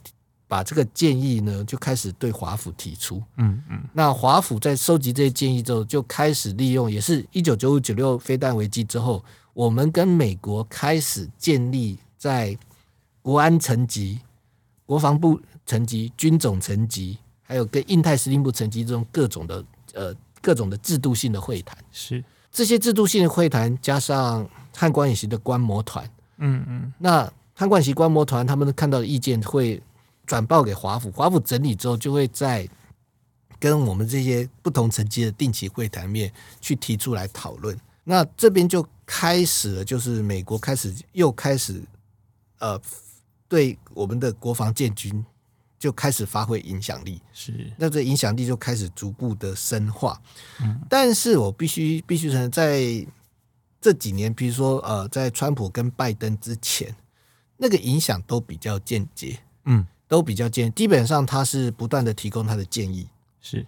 [0.47, 9.23] 把这个建议呢，就开始对华府提出，嗯嗯，那华府在收集这些建议之后，就开始利用，也是一九九五九六飞弹危机之后，
[9.53, 12.57] 我们跟美国开始建立在。
[13.21, 14.17] 国安层级、
[14.85, 29.81] 国防部层级、军总层级，还有跟印太司令部层级这种各种的呃各种的制度性的会谈，是这些制度性的会谈加上汉光演习的观摩团，嗯嗯，那汉光演习观摩团他们看到的意见会
[30.25, 32.67] 转报给华府，华府整理之后就会在
[33.59, 37.77] 跟我们这些不同层级的定期会谈面去提出来讨论。
[38.03, 41.81] 那这边就开始了，就是美国开始又开始
[42.59, 42.79] 呃。
[43.49, 45.25] 对我们的国防建军
[45.79, 50.21] 就开始发挥影响力，是那这影响力就开始逐步的深化。
[50.61, 53.07] 嗯，但是我必须必须承认，在
[53.79, 56.93] 这几年，比如说呃，在川普跟拜登之前，
[57.55, 60.71] 那个影响都比较间接，嗯，都比较间。
[60.73, 63.07] 基本上他是不断的提供他的建议，
[63.39, 63.65] 是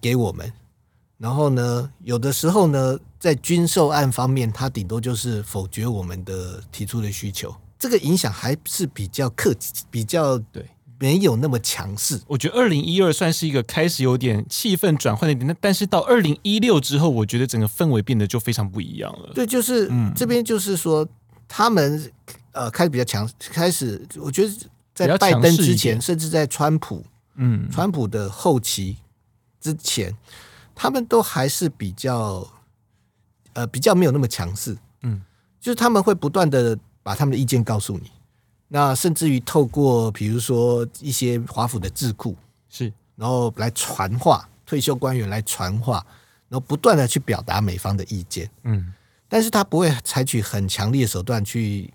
[0.00, 0.52] 给我们。
[1.18, 7.54] 然后呢，有的时候呢，在军售案方面，他顶多就是否决我们的提出的需求。
[7.78, 10.64] 这个影响还是比较客气，比较对，
[11.02, 12.20] 没有那么强势。
[12.28, 19.32] 我觉得二零一二算是一个开始有点气氛转换的点，但是到二零一六之后，我觉得整个氛围变得就非常不一样了。
[19.34, 21.04] 对，就是、嗯、这边就是说，
[21.48, 22.12] 他们
[22.52, 24.54] 呃开始比较强，开始我觉得
[24.94, 28.98] 在拜登之前，甚至在川普，嗯，川普的后期
[29.60, 30.16] 之前，
[30.72, 32.48] 他们都还是比较
[33.54, 35.20] 呃比较没有那么强势，嗯，
[35.60, 36.78] 就是他们会不断的。
[37.04, 38.12] 把他们的意见告诉你，
[38.74, 42.34] 那甚至于透过比如说一些华府的智库
[42.70, 46.02] 是，然后来传话，退休官员来传话，
[46.48, 48.90] 然后不断的去表达美方的意见，嗯，
[49.28, 51.92] 但是他不会采取很强烈的手段去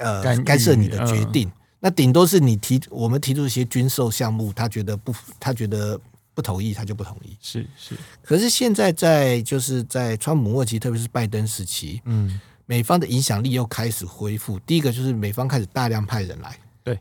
[0.00, 5.98] 呃干涉你的决定，那顶多是你提我们提出一些军售项目，他觉得不他觉得
[6.34, 12.38] 不同意，他就不同意，是是，可是现在在就是在川普末期，特别是拜登时期，嗯。
[12.68, 14.58] 美方的影响力又开始恢复。
[14.58, 16.54] 第一个就是美方开始大量派人来，
[16.84, 17.00] 对，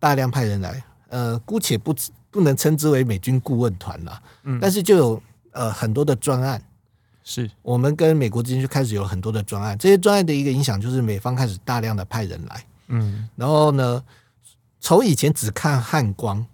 [0.00, 0.82] 大量派人来。
[1.08, 1.94] 呃，姑且不
[2.32, 5.22] 不能称之为美军顾问团了，嗯，但是就有
[5.52, 6.60] 呃很多的专案，
[7.22, 7.48] 是。
[7.62, 9.78] 我们跟美国之间就开始有很多的专案。
[9.78, 14.02] 这些专案的一个影响就是美方开始大量的派人来，嗯，然后呢，
[14.80, 16.44] 从以前只看汉光，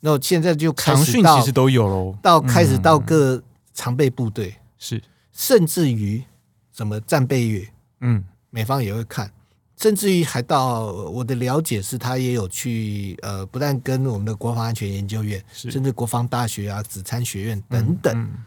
[0.00, 3.40] 然后现在就开始到其实都有喽，到开始到各
[3.72, 6.24] 常备部队，是，甚至于
[6.72, 7.68] 什么战备月。
[8.06, 9.32] 嗯，美方也会看，
[9.78, 18.44] 甚至于还到我的了解是，他也有去呃，不但跟我们的国防安全研究院，甚至国防大学啊、紫参学院等等，嗯嗯、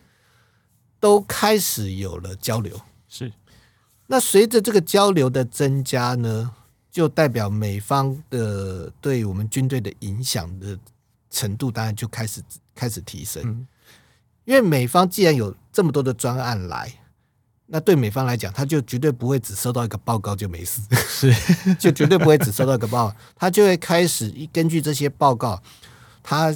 [1.00, 2.80] 都开始有了交流。
[3.10, 3.34] 是，
[4.06, 6.52] 那随着这个交流的增加呢，
[6.92, 10.78] 就代表美方的对我们军队的影响的
[11.32, 12.44] 程度，当然就开始
[12.76, 13.42] 开始提升。
[13.44, 13.68] 嗯、
[14.46, 16.94] 因为美方既然有这么多的专案来。
[17.70, 21.34] 那对美方来讲，他就绝对不会只收到一个报告就没事，是
[21.76, 25.62] 就绝对不会只收到一个报告，他就会开始根据这些报告，
[26.24, 26.56] 他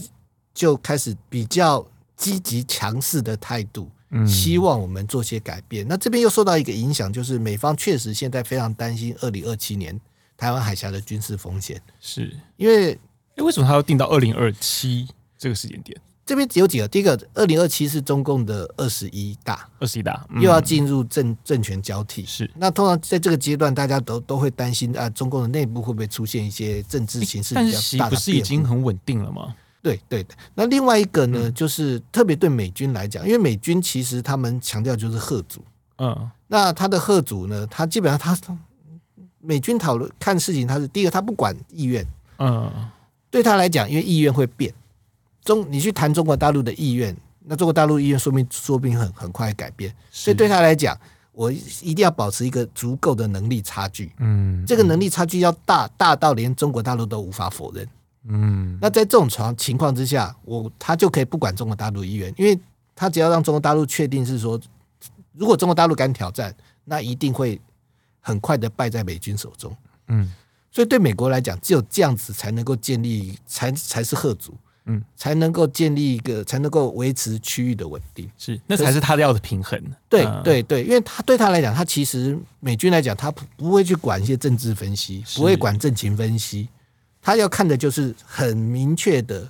[0.53, 3.91] 就开始比较积极强势的态度，
[4.25, 5.85] 希望我们做些改变。
[5.87, 9.99] 那这边又受到一个影响，就是美方确实现在非常担心二零二七年
[10.37, 12.97] 台湾海峡的军事风险，是因为
[13.35, 15.99] 诶，为什么他要定到二零二七这个时间点？
[16.25, 22.49] 这边只有几个，第一个，二零二七是中共的二十一大，二十一大、嗯、又要进入政政权交替，是。
[22.55, 27.79] 那通常在这个阶段，大家都都会担心啊，中共的内部会不会出现一些政治形势比较大的变化？
[27.79, 29.53] 但是习不是已经很稳定了吗？
[29.81, 30.35] 对对的。
[30.53, 35.61] 那另外一个呢，嗯、就是特别对美军来讲，因为美军其实他们强调就是吓阻，
[35.97, 38.37] 嗯，那他的吓阻呢，他基本上他
[39.39, 42.05] 美军讨论看事情，他是第一个，他不管意愿，
[42.37, 42.71] 嗯，
[43.31, 44.71] 对他来讲，因为意愿会变。
[45.43, 50.97] 中，你去谈中国大陆的意愿，那中国大陆意愿说明说不定很很快改变，所以对他来讲，
[51.31, 54.11] 我一定要保持一个足够的能力差距。
[54.19, 57.87] 嗯，这个能力差距要大，大到连中国大陆都无法否认。
[58.25, 62.59] 嗯，那在这种情情况之下，我他就可以不管中国大陆意愿，因为
[62.95, 64.61] 他只要让中国大陆确定是说，
[65.33, 66.53] 如果中国大陆敢挑战，
[66.85, 67.59] 那一定会
[68.19, 69.75] 很快的败在美军手中。
[70.09, 70.31] 嗯，
[70.69, 74.53] 所以对美国来讲，只有这样子才能够建立，才才是吓阻。
[74.85, 79.79] 嗯，才能够建立一个，才能够维持区域的稳定，是那才是他要的平衡。
[80.09, 86.67] 对对对，因为他对他来讲，他其实美军来讲，他不不会去管一些政治分析，不会管政情分析，
[87.21, 89.47] 他要看的就是很明确的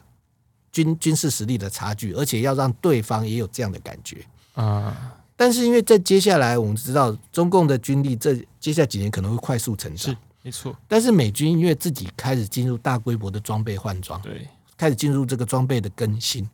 [0.71, 4.25] 军军事实力的差距，而且要让对方也有这样的感觉。
[4.53, 5.17] 啊。
[5.37, 10.75] 但是因为在接下来我们知道中共的军力这接下来几年可能会快速成长，是没错。
[10.87, 14.47] 但是美军因为自己开始进入大规模的装备换装，对，
[14.81, 16.49] 开始进入这个装备的更新。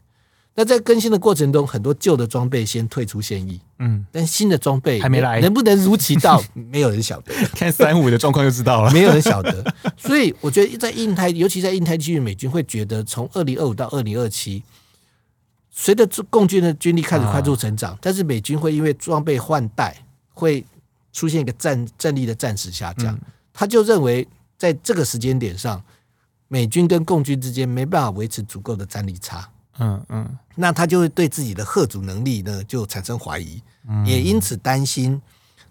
[0.53, 7.33] 那在更新的过程中，很多旧的装备先退出现役，嗯，但新的装备还没来，能不能如期到， 没有人晓得。
[7.55, 9.73] 看三五的状况就知道了，没有人晓得。
[9.95, 14.61] 所以我觉得在印太，尤其在印太区域，美军会觉得从二零二五到二零二七，
[15.71, 19.95] 随着共军的军力开始快速成长，啊、但是美军会因为装备换代
[20.33, 20.65] 会
[21.13, 23.21] 出现一个战战力的暂时下降，嗯、
[23.53, 25.81] 他就认为在这个时间点上，
[26.47, 29.49] 美军跟共军之间没办法维持足够的战力差。
[29.79, 35.21] 嗯嗯，那他就会对自己的贺主能力呢就产生怀疑，嗯、也因此担心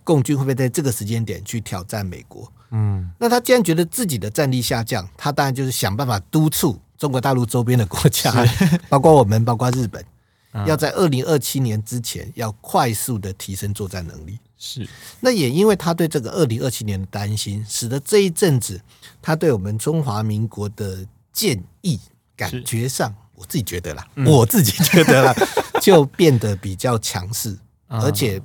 [0.05, 2.51] 共军会不会在这个时间点去挑战美国。
[2.71, 8.33] 嗯，那他既然觉得自己的战力下降，他当然就是想办法督促中国大陆周边的国家，
[8.89, 10.05] 包括我们，包括日本，
[10.53, 14.39] 嗯、要在二零二七年之前要快速的提升作战能力。
[14.59, 14.88] 是，
[15.21, 18.81] 那也因为他对这个二零二七年的担心，使得这一阵子
[19.21, 22.01] 他对我们中华民国的建议
[22.37, 23.14] 感觉上。
[23.38, 25.35] 我自己觉得啦，嗯、我自己觉得啦，
[25.83, 27.55] 就变得比较强势，
[27.87, 28.40] 而且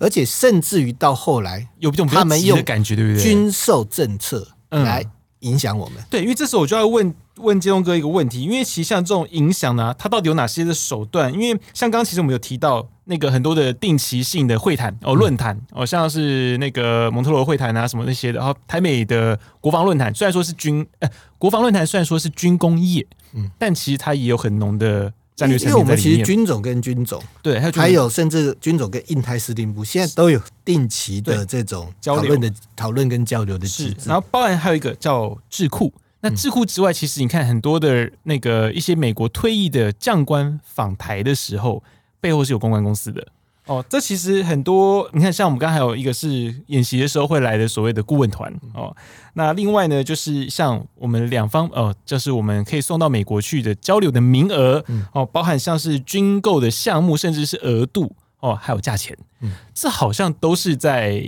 [0.00, 3.22] 而且甚至于到后来，有种他们用感觉，对不对？
[3.22, 6.02] 军售政策来影响我们。
[6.10, 11.32] 对，因为这时候我就要问问建东哥一个问题，因为其实像这种影响呢，它到底有哪些的手段？
[11.32, 23.06] 因为像刚刚其实我们有提到那个很多的定期性的会谈哦，论坛哦，像是那个蒙特罗会谈啊什么那些的，然后台美的国防论坛，虽然说是军呃国防论坛，虽然说是军工业。
[23.34, 33.96] 嗯，但其实它也有很浓的战略，因为我们其实军种跟军种，对，还有还有甚至军种跟印太司令部，现在都有定期的这种交流的讨论跟交流的机制。
[34.06, 35.92] 然后，包含还有一个叫智库。
[36.20, 41.82] 那智库之外，其实你看很多的那个一些美国退役的将官访台的时候，
[42.26, 43.24] 背后是有公关公司的。
[43.66, 48.96] 哦，这其实很多，你看，像我们刚才还有一个是演习的时候会来的所谓的顾问团哦。
[49.34, 61.22] 那另外呢，就是像我们两方哦，就是我们可以送到美国去的交流的名额哦，包含像是军购的项目，甚至是额度哦，还有价钱，嗯，这好像都是在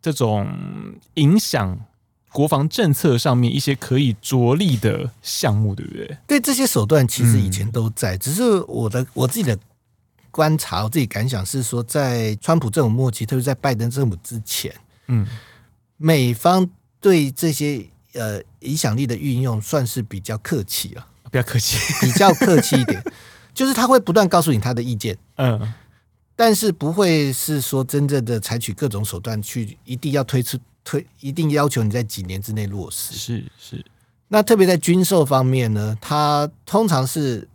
[0.00, 0.48] 这种
[1.14, 1.78] 影响
[2.32, 6.16] 国防政策上面一些可以着力的项目，对不对？
[6.26, 9.58] 对，这些手段其实以前都在，嗯，只是我的我自己的。
[10.32, 14.74] 观察我自己感想是说，在川普政府末期，特别在拜登政府之前，
[15.08, 15.26] 嗯，
[15.98, 16.68] 美方
[17.00, 23.04] 对这些呃影响力的运用算是比较客气了，比较客气，比较客气一点，
[23.52, 25.72] 就是他会不断告诉你他的意见，嗯，
[26.34, 33.84] 但是不会是说真正的采取各种手段去一定要推出推，一定要求你在几年之内落实，是是。
[34.28, 37.46] 那特别在军售方面呢，他通常是。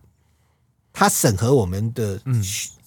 [0.97, 2.43] 他审核我们的，嗯，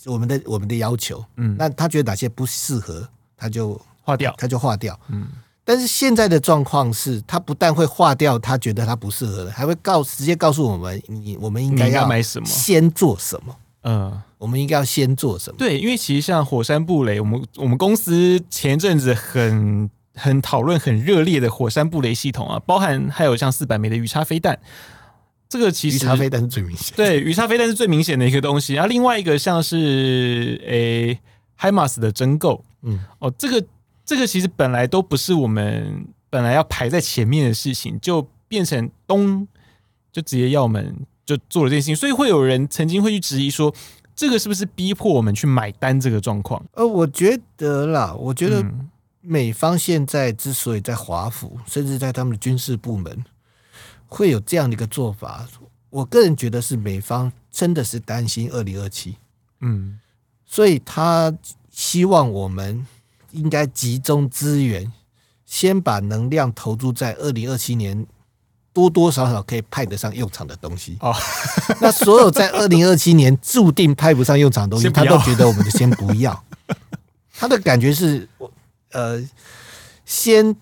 [0.07, 5.29] 我们的我们的要求，嗯，那他觉得哪些不适合，他就划掉，他就划掉，嗯。
[5.65, 15.57] 但是现在的状况是，他不但会划掉，他觉得他不适合的，还会告直接告诉我们，你我们应该要买什么，先做什么，嗯，我们应该要先做什么？
[15.57, 24.59] 对，因为其实像火山布雷，我们我们公司前阵子很很讨论很热烈的火山布雷系统啊，包含还有像四百枚的鱼叉飞弹。
[25.51, 28.75] 这个其实鱼叉飞弹是最明显，对，鱼叉飞弹是最明显的一个东西。
[28.75, 31.19] 然后另外一个像是诶
[31.57, 33.67] 海马斯的征购，嗯，哦，这个
[34.05, 39.45] 这个其实本来都不是我们本来要排在前面的事情，就变成东
[40.13, 40.95] 就直接要我们
[41.27, 43.75] 就做了这件事情，所以会有人曾经会去质疑说，
[44.15, 46.65] 这个是不是逼迫我们去买单这个状况？
[46.75, 48.65] 呃，我觉得啦，我觉得
[49.21, 53.25] 美方现在之所以在华府，甚至在他们的军事部门。
[54.11, 55.47] 会有这样的一个做法，
[55.89, 59.17] 我个人觉得是美方真的是担心二零二七，
[59.61, 60.01] 嗯，
[60.45, 61.33] 所以他
[61.71, 62.85] 希望我们
[63.31, 64.93] 应该集中资源，
[65.47, 68.05] 先把能量投注在二零二七年
[68.73, 70.97] 多多少少可以派得上用场的东西。
[71.01, 71.15] 哦，
[71.81, 76.45] 那所有在二零二七年注定派不上用场的东西，他都觉得我们就先不要。
[77.33, 78.29] 他的感觉是，
[78.91, 79.25] 呃，
[80.05, 80.57] 先。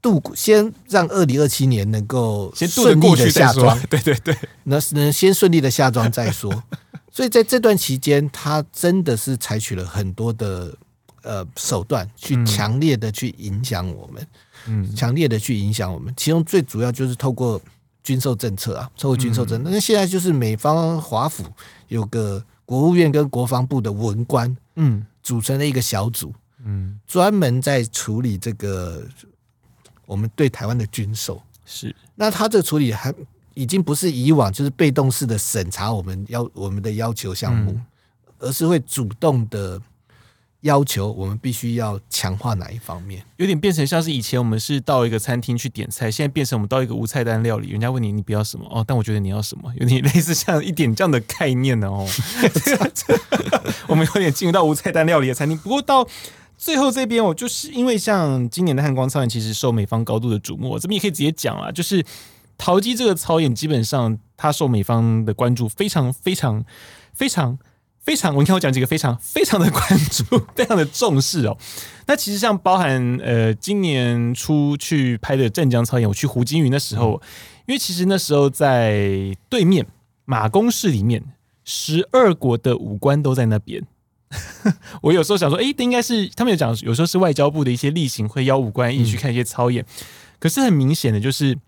[0.00, 6.62] 度，先让二零二七年能够顺利的下庄， 对对对，那能先顺利的下庄再说。
[7.10, 10.72] 所以在这段期间，他真的是采取了很多的
[11.22, 14.26] 呃手段，去强烈的去影响我们，
[14.66, 16.14] 嗯，强烈的去影响我们。
[16.16, 17.60] 其中最主要就是透过
[18.04, 19.70] 军售政策啊，透过军售政策。
[19.70, 21.44] 那现在就是美方华府
[21.88, 26.32] 有个国务院跟国防部的文官，嗯，组成了一个小组，
[26.64, 29.02] 嗯，专门在处理这个。
[30.08, 33.14] 我们对台湾的军售是，那他这个处理还
[33.54, 37.86] 已经不是以往就是被动式的审查我们要我们的要求项目，嗯、
[38.38, 39.80] 而是会主动的。
[40.62, 43.22] 要求我们必须要强化哪一方面？
[43.36, 52.04] 有点变成像是以前我们是到一个餐厅去点菜，现在变成我们到一个无菜单料理，人家问你你不要什么哦，但我觉得你要什么，有点类似像一点这样的概念呢哦。
[53.86, 56.04] 我们有点进入到无菜单料理的餐厅，不过到
[56.58, 62.04] 最后这边，我就是因为像今年的汉光操演其实受美方高度的瞩目，这边也可以直接讲啊，就是
[62.58, 66.64] 陶机这个操演基本上它受美方的关注非常非常
[67.14, 67.58] 非常。
[68.00, 71.54] 非常，我你看我讲几个非常非常的关注，非常的重视哦。
[72.06, 77.20] 那其实像包含呃，今年初去拍的湛江操演，我去胡金云的时候，
[77.66, 79.86] 因为其实那时候在对面
[80.24, 81.22] 马公市里面，
[81.64, 83.84] 十二国的武官都在那边。
[85.02, 89.84] 我有时候想说，哎，应该是他们有讲，有时候是外交部的一些例行会邀武官一起去看一些操演。
[90.38, 91.58] 可是很明显的就是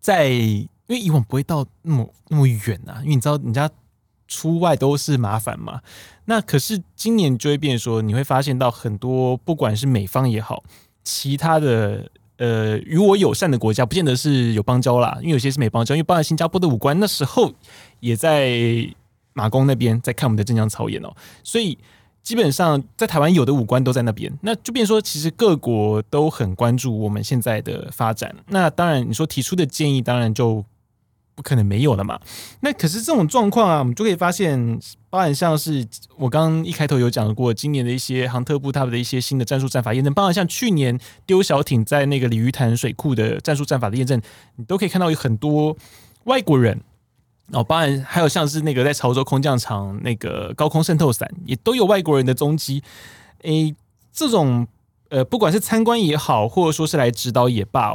[0.00, 3.70] 在，因为以往不会到那么那么远啊，因为你知道人家。
[4.28, 5.80] 出外都是麻烦嘛，
[6.24, 10.64] 那可是今年就会变说，你会发现到很多，不管是美方也好，
[11.04, 17.52] 其他的呃与我友善的国家，不见得是有邦交啦，因为有些是没邦交，因为包括新加坡的武官那时候
[18.00, 18.92] 也在
[19.36, 21.14] 马公那边在看我们的镇江操演哦，
[21.44, 21.78] 所以
[22.24, 30.64] 基本上在台湾有的武官都在那边，那就变说其实各国都很关注我们现在的发展，那当然你说提出的建议，当然就。
[31.36, 32.18] 不可能没有了嘛？
[32.60, 34.80] 那可是这种状况啊，我们就可以发现，
[35.10, 44.18] 包含像是我刚刚一开头有讲过，今年的一些航特部他们的一些新的战术战法验证，包含像去年丢小艇在那个鲤鱼潭水库的战术战法的验证，
[44.54, 45.76] 你都可以看到有很多
[46.24, 46.80] 外国人
[47.52, 52.82] 哦，当然还有像是那个在潮州空降场那个高空渗透伞，也都有外国人的踪迹。
[53.42, 53.74] 诶，
[54.12, 54.66] 这种
[55.08, 57.94] 呃，不管是参观也好，或者说是来指导也罢，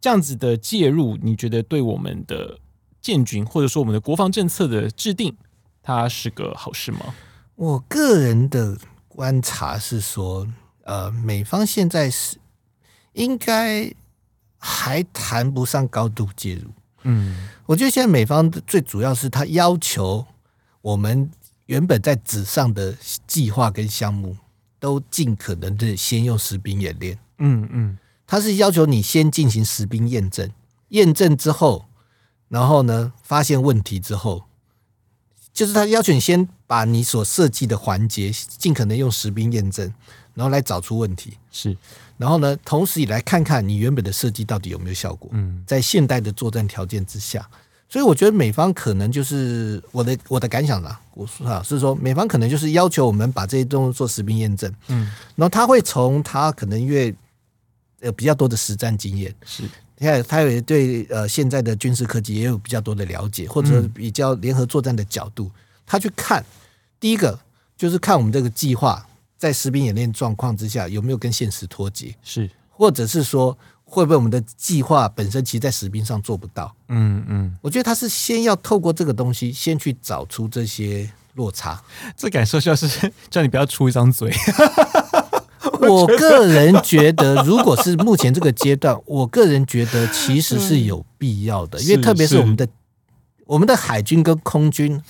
[0.00, 2.58] 这样子的介入，你觉得对我们的？
[3.02, 5.36] 建军或者说我们的国防政策的制定，
[5.80, 7.14] 它是个好事吗？
[7.54, 8.76] 我个人的
[9.06, 10.44] 观察是说，
[10.82, 12.36] 呃，美方现在是
[13.12, 13.94] 应该
[14.58, 16.72] 还谈不上高度介入。
[17.06, 20.26] 嗯，我觉得现在美方最主要是他要求
[20.82, 21.30] 我们
[21.66, 22.94] 原本在纸上的
[23.26, 24.36] 计划跟项目
[24.78, 27.18] 都尽可能的先用实兵演练。
[27.38, 30.50] 嗯嗯，他是要求你先进行实兵验证，
[30.88, 31.86] 验证之后。
[32.48, 34.44] 然后呢，发现问题之后，
[35.52, 39.92] 就是他要求你先把你所设计的环节尽可能用实兵验证，
[40.32, 41.38] 然后来找出问题。
[41.50, 41.76] 是，
[42.18, 45.30] 然后呢，同时也来看看你原本的设计到底有没有效果。
[45.32, 47.48] 嗯，在现代的作战条件之下，
[47.88, 51.00] 所以我觉得美方可能就是我的我的感想啦。
[51.14, 54.72] 我说啊，是说美方可能就是要求我们把这些东西做实兵验证。
[54.88, 57.14] 嗯，然后他会从他可能因为
[58.00, 59.62] 呃比较多的实战经验是。
[59.98, 65.50] 你看，他也对呃现在的军事科技也有比较多的了解，或者比较联合作战的角度，
[65.86, 66.44] 他去看
[67.00, 67.38] 第一个
[67.78, 81.82] 就是看我们这个计划在实兵演练状况之下有没有跟现实脱节，是，或者是说会不会我们的计划本身其实在实兵上做不到，嗯嗯，我觉得他是先要透过这个东西先去找出这些落差，
[82.16, 84.32] 这感受就是 叫你不要出一张嘴。
[85.80, 92.38] 我个人觉得，如果是目前这个阶段，我个人觉得其实是有必要的，因为特别是。
[92.38, 92.68] 我们的
[93.44, 95.00] 我们的海军跟空军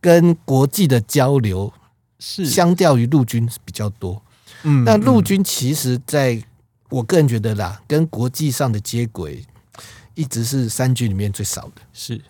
[0.00, 1.72] 跟国际的交流
[2.18, 4.22] 是相较于陆军比较多。
[4.62, 6.42] 嗯，那陆军其实在
[6.88, 9.44] 我个人觉得啦，跟国际上的接轨
[10.14, 11.82] 一直是三军里面最少的。
[11.92, 12.20] 是，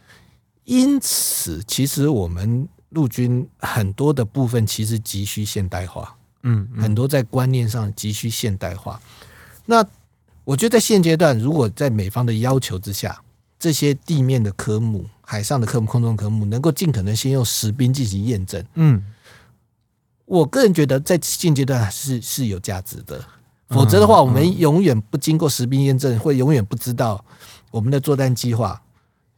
[0.64, 6.16] 因此其实我们陆军很多的部分其实急需现代化。
[6.42, 9.00] 嗯，很多在观念上急需现代化。
[9.64, 9.84] 那
[10.44, 13.20] 我觉得在现阶段，如果在美方的要求之下，
[13.58, 18.64] 这些地面的科目、海上的科目、空中科目，能够尽可能先用实兵进行验证。
[18.74, 19.02] 嗯，
[20.26, 23.24] 我个人觉得在现阶段是是有价值的。
[23.68, 27.24] 否则的话，我们永远不经过实兵验证，会永远不知道
[27.72, 28.80] 我们的作战计划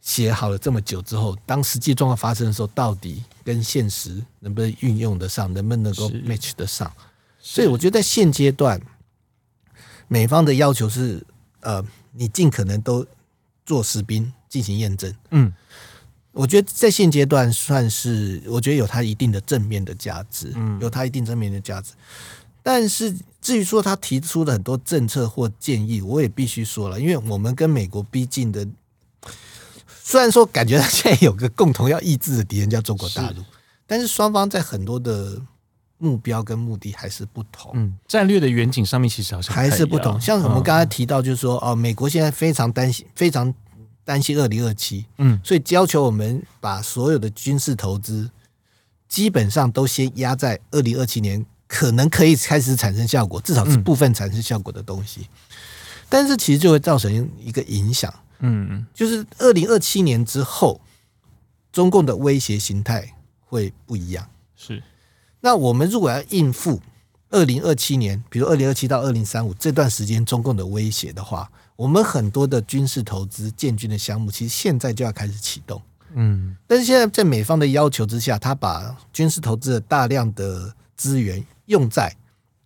[0.01, 6.91] 写好了这么久之后，当实际状况发生的时候，到底跟现实能不能运用得上，能不能够 match 得上？
[7.39, 8.79] 所以我觉得在现阶段，
[10.07, 11.25] 美方的要求是，
[11.61, 13.03] 呃，你尽可能都
[13.65, 15.11] 做实兵进行验证。
[15.31, 15.51] 嗯，
[16.31, 21.93] 我觉得在现阶段算是，我觉得有它一定的正面的价值，嗯，有它一定正面的价值。
[22.61, 28.67] 但是至于说他提出的很多政策或建议，我也必须说了，因为我们跟美国逼近的，
[30.03, 33.43] 虽然说感觉他现在有个共同要抑制的敌人叫中国大陆，
[33.87, 35.41] 但是双方在很多的。
[36.01, 37.73] 目标跟目的还是不同。
[37.73, 40.17] 嗯，战略的远景上面其实好像还是不同。
[40.21, 43.53] 像我们刚才提到，就是说，哦，美国现在非常担心，非常
[44.09, 48.27] 担心二零二七，嗯，所以要求我们把所有的军事投资
[49.07, 55.21] 基本上都先压在二零二七年，可能可以开始产生效果，至少是部分产生效果的东西。
[55.21, 55.27] 嗯、
[56.09, 60.81] 但是其实就会造成一个影响，嗯，就是二零二七年之后，
[61.71, 63.13] 中共的威胁形态
[63.45, 64.27] 会不一样。
[64.55, 64.81] 是。
[65.41, 66.81] 那我们如果要应付
[67.29, 75.81] 二零二七年，比如二零二七到二零三五这段时间中共的威胁的话，我们很多的军事投资建军的项目，其实现在就要开始启动。
[76.13, 82.13] 嗯，但是现在在美方的要求之下，他把军事投资的大量的资源用在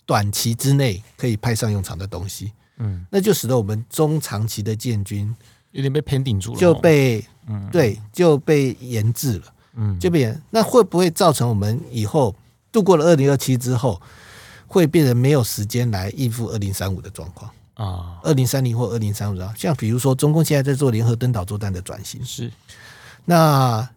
[0.04, 2.54] 短期之内可以派上用场的东西。
[2.78, 5.32] 嗯，那就使得我们中长期的建军
[5.70, 9.54] 有点被偏顶住了，就被嗯对就被延滞了。
[9.76, 12.36] 嗯，就被延，那会不会造成我们以后？
[12.72, 14.02] 度过了二零二七之后，
[14.66, 22.52] 会变成没有时间来应付二零三五的状况啊，二零三零或二零三五啊，像比如说中共现在在做联合登岛作战的转型，是。
[23.26, 23.90] 那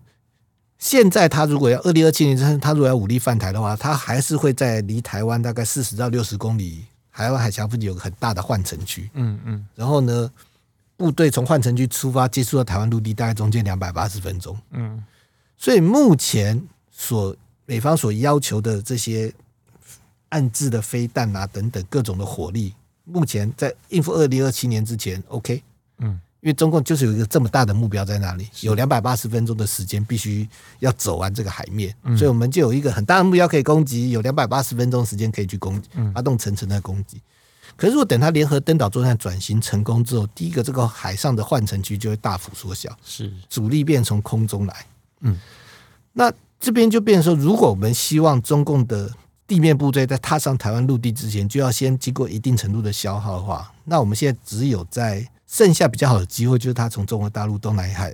[0.78, 10.30] 现在他如果要二零二七年之后，他如果要武力犯台的话，他还是会在离台湾大概四十到六十公里台湾海峡附近有个很大的换乘区，嗯嗯，然后呢，
[10.96, 15.02] 部队从换乘区出发接触到台湾陆地，大概中间两百八十分钟，嗯，
[15.56, 19.32] 所以目前所美方所要求的这些
[20.28, 22.74] 暗制的飞弹啊等等各种的火力，
[23.06, 25.62] 目前在应付二零二七年之前，OK，
[26.00, 30.46] 嗯，因为中共就是有一个这么大的目标在那里，有两百八十分钟的时间必须
[30.80, 37.22] 要走完这个海面，所以我们就有一个很大的目标可以攻击，有两百八十分钟时间可以去攻击，发动层层的攻击。
[37.76, 43.32] 可是如果等它联合登岛作战转型成功之后，第一个这个海上的换乘区就会大幅缩小，是。
[43.48, 44.86] 主力变从空中来，
[45.20, 45.38] 嗯，
[46.12, 46.32] 那。
[46.58, 49.12] 这边就变成说，如果我们希望中共的
[49.46, 58.12] 地面部队在踏上台湾陆地之前，就要先经过一定程度的消耗的话，那我们现在只有在剩下比较好的机会，就是他从中国大陆东南海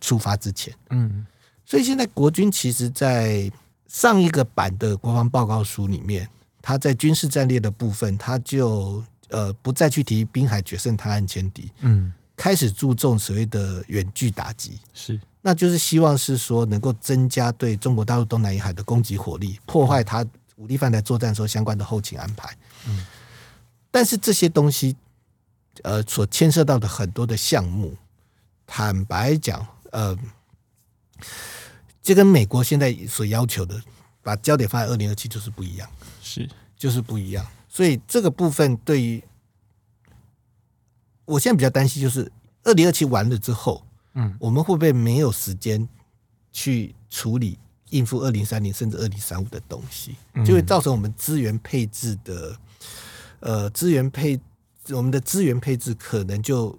[0.00, 0.74] 出发之前。
[0.90, 1.26] 嗯，
[1.64, 3.50] 所以现在国军其实，在
[3.88, 6.28] 上一个版的国防报告书里面，
[6.60, 15.18] 他在军事战略的部分，他就呃不再去提滨海决胜、滩岸歼敌，嗯，开始注重所谓的远距打击，是。
[15.40, 20.24] 那就是希望是说能够增加对中国大陆东南沿海的攻击火力，破坏它
[20.56, 22.56] 武力犯台作战时候相关的后勤安排。
[22.86, 23.04] 嗯，
[23.90, 24.96] 但是这些东西，
[25.82, 27.96] 呃，所牵涉到的很多的项目，
[28.66, 30.16] 坦白讲，呃，
[32.02, 33.80] 这跟美国现在所要求的
[34.22, 35.90] 把焦点放在二零二七就是不一样，
[36.22, 37.46] 是就是不一样。
[37.68, 39.22] 所以这个部分对于
[41.24, 42.30] 我现在比较担心，就是
[42.62, 43.84] 二零二七完了之后。
[44.16, 45.88] 嗯，我们会不会没有时间
[46.52, 47.58] 去处理
[47.94, 52.56] 应付二零三零甚至二零三五的东西，就会造成我们资源配置的
[53.40, 54.38] 呃资源配
[54.90, 56.76] 我们的资源配置可能就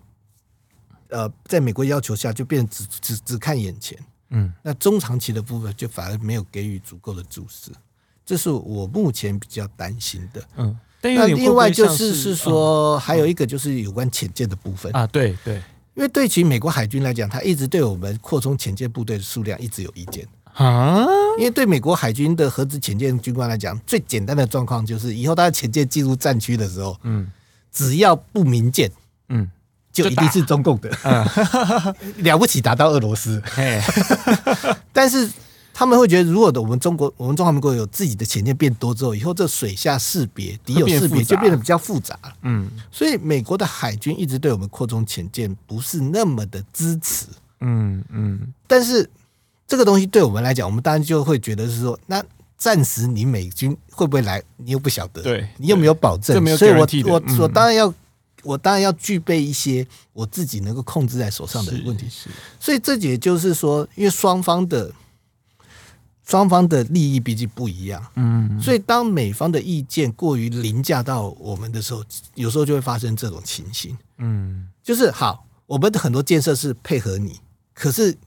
[1.10, 3.98] 呃在美国要求下就变只只只看眼前，
[4.30, 7.72] 嗯，那中长期的部分就反而没有给予足够的注视，
[8.26, 10.44] 这是我目前比较担心的。
[10.58, 13.00] 嗯，那另外就是是说嗯。
[13.00, 14.92] 还有一个就是有关潜舰的部分。
[14.94, 15.62] 啊，对对。
[15.96, 21.06] 因为对其美国海军来讲，他一直对我们扩充潜舰部队的数量一直有意见啊。
[21.38, 27.30] 因为对美国海军的核子潜舰军官来讲，最简单的状况就是以后他的潜舰进入战区的时候，嗯，
[27.72, 28.92] 只要不明舰，
[29.30, 29.50] 嗯，
[29.92, 31.26] 就一定是中共的，嗯，
[32.24, 33.42] 了不起打到俄罗斯。
[34.92, 35.30] 但是。
[35.78, 42.18] 他们会觉得，如果的我们中国，我们中华民国有自己的潜舰变多之后，以后这水下识别、敌友识别就变得比较复杂。
[42.44, 47.26] 嗯，所以美国的海军一直对我们扩充潜舰不是那么的支持。
[47.60, 48.54] 嗯嗯。
[48.66, 49.10] 但是
[49.68, 52.24] 这个东西对我们来讲，我们当然就会觉得是说，那
[52.58, 57.94] 暂时你美军会不会来，你又不晓得，对，你又没有保证，所以我我嗯、我当然要，
[58.44, 62.06] 我当然要具备一些我自己能够控制在手上的问题。
[62.10, 64.92] 是，是所以这也就是说，因为双方的。
[66.28, 72.04] 双方的利益毕竟不一样，嗯，所以当美方的意见过于凌驾到我们的时候，
[72.34, 77.40] 有时候就会发生这种情形，嗯，就是好，我们的很多建设是配合你，
[77.76, 78.18] 可是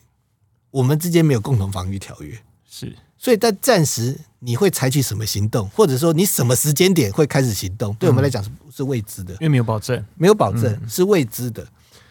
[0.70, 2.38] 我们之间没有共同防御条约，
[2.68, 11.66] 是，所以在暂时你会采取什么行动，或者说你什么时间点会开始行动，对我们来讲是是未知的，因为没有保证，没有保证是未知的，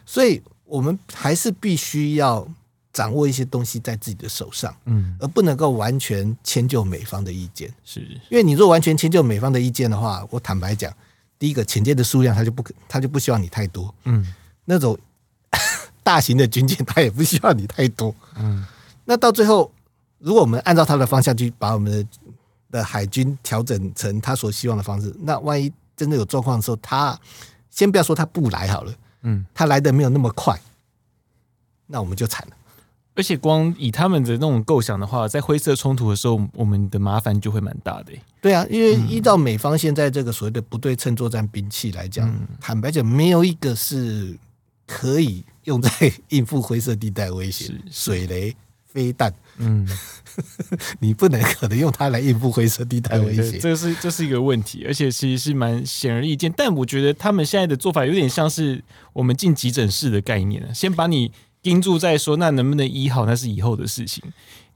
[0.06, 2.48] 所以我们还是必须要。
[2.94, 8.00] 掌握一些东西在自己的手上，嗯，而不能够完全迁就美方的意见，是。
[8.28, 10.92] 因为你若完全迁就美方的意见的话，我坦白讲，
[11.38, 14.26] 第一个潜舰的数量他就不可，他就不希望你太多，嗯，
[14.66, 14.98] 那种
[16.08, 18.66] 大型的军舰他也不需要你太多，嗯，
[19.04, 19.70] 那到最后，
[20.20, 22.08] 如果我们按照他的方向去把我们的
[22.72, 27.20] 的海军调整成他所希望的方式，那万一真的有状况的时候，他
[27.70, 28.94] 先不要说他不来好了，
[29.24, 30.58] 嗯，他来的没有那么快，
[31.88, 32.56] 那我们就惨了。
[33.14, 38.14] 而且光以他们的那种构想的话，在灰色冲突的时候，我们的麻烦就会蛮大的。
[38.40, 44.38] 对啊，因为依照美方现在这个所谓的不对称作战兵器来讲，嗯、坦白讲，没有一个是
[44.88, 45.92] 可以用在
[46.30, 49.88] 应付灰色地带威胁，水雷、飞弹，嗯，
[51.00, 56.52] 你不能可能用它来应付灰色地带威胁，这是这是一个问题，而且其实是蛮显而易见。
[56.58, 58.84] 但我觉得他们现在的做法有点像是
[59.14, 61.32] 我们进急诊室的概念，先把你。
[61.60, 64.24] 盯住再说，那能不能医好，那是以后的事情。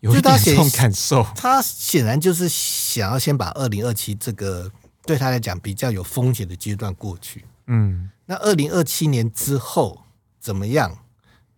[0.02, 4.70] 有一点这种感受，他显然就是想要先把二零二七这个
[5.06, 7.46] 对他来讲比较有风险的阶段过去。
[7.68, 10.02] 嗯，那二零二七年之后
[10.40, 10.98] 怎么样？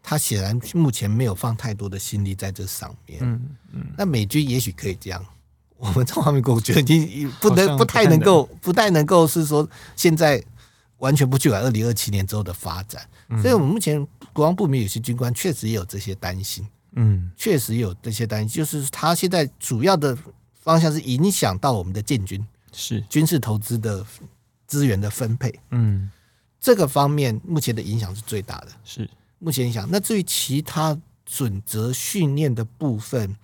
[0.05, 3.19] 他显然目前没有放太多的心力在这上面。
[3.21, 5.25] 嗯嗯，那美军也许可以这样，
[5.77, 10.43] 我们中华民国我觉得已经不能不太能够不太能够是说现在
[10.97, 13.01] 完全不去管二零二七年之后的发展。
[13.41, 20.15] 所以，我们目前国防部里面有些军官确实也有这些担心，嗯，确实有这些担心，就是他现在主要的
[20.61, 24.05] 方向是影响到我们的建军，是军事投资的
[24.73, 26.09] 资源的分配，嗯，
[26.59, 29.07] 这个方面目前的影响是最大的，是
[29.37, 29.87] 目前影响。
[29.91, 33.35] 那至于其他准则训练的部分，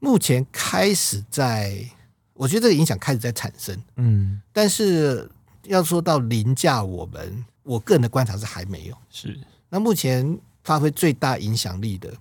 [0.00, 1.88] 目前开始在，
[2.34, 5.30] 我觉得这个影响开始在产生，嗯，但是
[5.66, 7.44] 要说到凌驾我们。
[7.62, 9.38] 我个人的观察是还没有，是
[9.68, 12.12] 那目前发挥最大影响力的，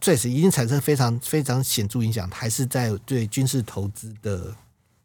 [0.00, 4.56] 确实已经产生非常非常显著影响，还是在对军事投资的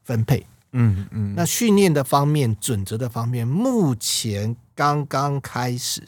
[0.03, 0.45] 分配。
[0.77, 6.03] 嗯嗯，那训练的方面、准则的方面，目前刚刚开始，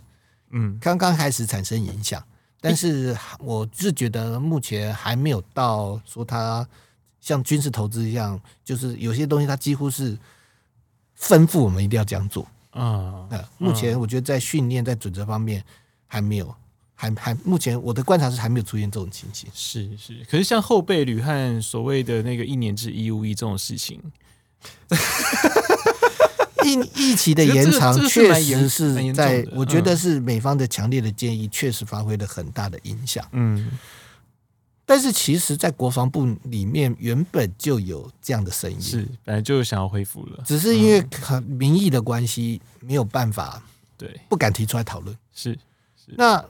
[0.50, 2.22] 嗯，刚刚开始产生影响，
[2.60, 6.68] 但是我是觉得目前还没有到说它
[7.22, 10.18] 像军事投资一样，就是有些东西它几乎是
[11.18, 12.46] 吩咐我们一定要这样做。
[12.72, 13.26] 啊，
[13.58, 15.64] 目前我觉得在训练在准则方面
[16.06, 16.54] 还没有，
[16.94, 19.50] 还还目前我的观察是还没有出现这种情形。
[19.54, 24.00] 是是，可是像后备旅和所谓的那个一年制义务役这种事情，
[26.64, 33.26] 役役期的延长确实是在，我觉得是美方的强烈的建议，确实发挥了很大的影响。
[33.32, 33.72] 嗯。
[34.90, 41.06] 但是其实，在国防部里面原本就有这样的声音，是本来就想要恢复了，只是因为
[41.46, 43.62] 民意的关系，没有办法，
[43.98, 45.14] 对，不敢提出来讨论。
[45.36, 45.52] 是，
[45.98, 46.42] 是那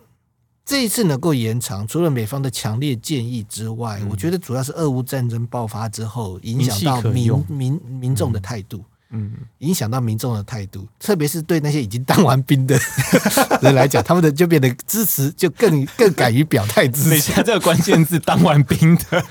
[0.67, 8.79] 这一次能够延长，除了美方的强烈建议之外，嗯、我觉得主要是俄乌战争爆发之后，影响到民民民众的态度。
[8.79, 12.77] 嗯嗯，影响到民众的态度，特别是对那些已经当完兵的
[13.63, 17.09] 人来讲，他们的就变得支持，就更更敢于表态支持。
[17.11, 19.25] 等一下，这个关键字“当完兵的”，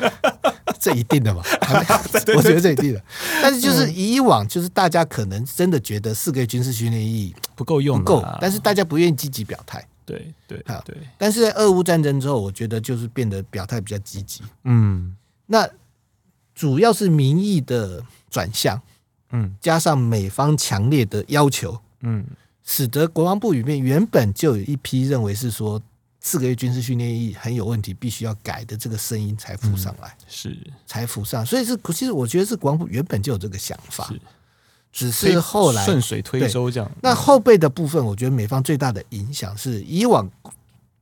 [0.81, 1.43] 这一定的嘛？
[2.35, 3.03] 我觉得这一定的。
[3.43, 9.87] 但是就是以往，就是大家可能真的觉得四个月军事训练役不够用，不够，但是大家不愿意积极表态。
[10.07, 10.97] 对对对。
[11.19, 14.43] 但是在俄乌战争之后，我觉得就是变得表态比较积极。
[14.65, 15.15] 嗯，
[15.47, 15.69] 那
[16.55, 18.81] 主要是民意的转向。
[19.33, 22.25] 嗯，加上美方强烈的要求，嗯，
[22.63, 25.83] 使得国防部里面原本就有一批认为是说
[26.21, 31.45] 四个月军事训练役很有问题，必须要改的这个声音才浮上来，是才浮上。
[31.45, 34.21] 所以是其实我觉得是国防部原本就有这个想法，是
[34.97, 36.91] 只是后来顺水推舟这样。
[37.03, 40.27] 那后备的部分，我觉得美方最大的影响是以往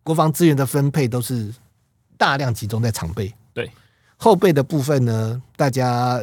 [0.03, 1.55] 国防资源的分配都是
[2.17, 3.71] 大量集中在常备，对
[4.17, 6.21] 后备的部分呢，大家。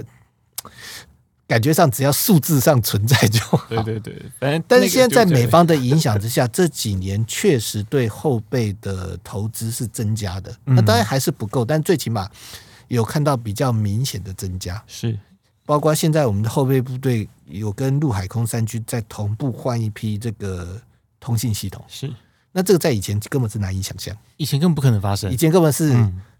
[1.47, 3.61] 感觉上只要数字上存在就好。
[3.67, 10.55] 对对对，反正但是现在在美方的影响之下，这几年确实对后备的投资是增加的。
[10.63, 12.29] 那当然还是不够，但最起码
[12.87, 14.81] 有看到比较明显的增加。
[14.87, 15.19] 是，
[15.65, 20.81] 包括现在我们的后备部队有跟陆海空三军在同步换一批这个
[21.19, 21.83] 通信系统。
[21.87, 22.11] 是，
[22.51, 25.95] 那这个在以前根本是难以想象，以前根本不可能发生，以前根本是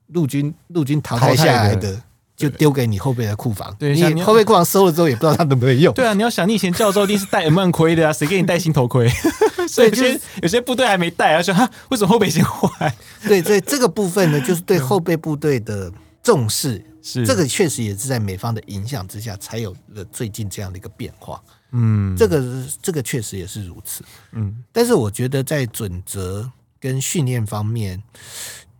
[0.08, 2.02] 陆军陆军淘汰下来的。
[2.34, 5.94] 就丢给你后备的库房，对，你后备库房收了之后也不知道它能不能用。
[5.94, 9.08] 对啊，你要想，你以前教授一定是戴 M 万盔的啊， 谁给你戴新头盔？
[9.70, 12.96] 所以就是有些部队还没戴啊，说哈，为什么后备先坏？
[13.28, 15.92] 对，所以这个部分呢，就是对后备部队的
[16.24, 21.44] 重视，是这个确实也是在美方的影响之下，才有了最近这样的一个变化。
[21.72, 24.04] 嗯，这个这个确实也是如此。
[24.32, 28.02] 嗯，但是我觉得在准则跟训练方面。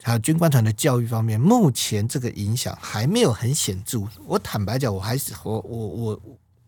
[0.04, 4.02] 还有军官团的教育方面，目前这个影响还没有很显著。
[4.26, 6.22] 我坦白讲，我还是我我我，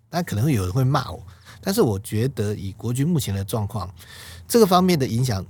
[0.08, 1.26] 但可能会有人会骂我，
[1.60, 3.92] 但是我觉得以国军目前的状况，
[4.48, 5.44] 这个方面的影响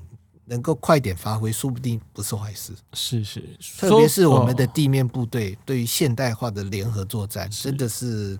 [0.46, 2.74] 能够快点发挥，说不定不是坏事。
[2.94, 3.44] 是是，
[3.80, 8.38] 特别是我们的地面部队对于现代化的联合作战，真的是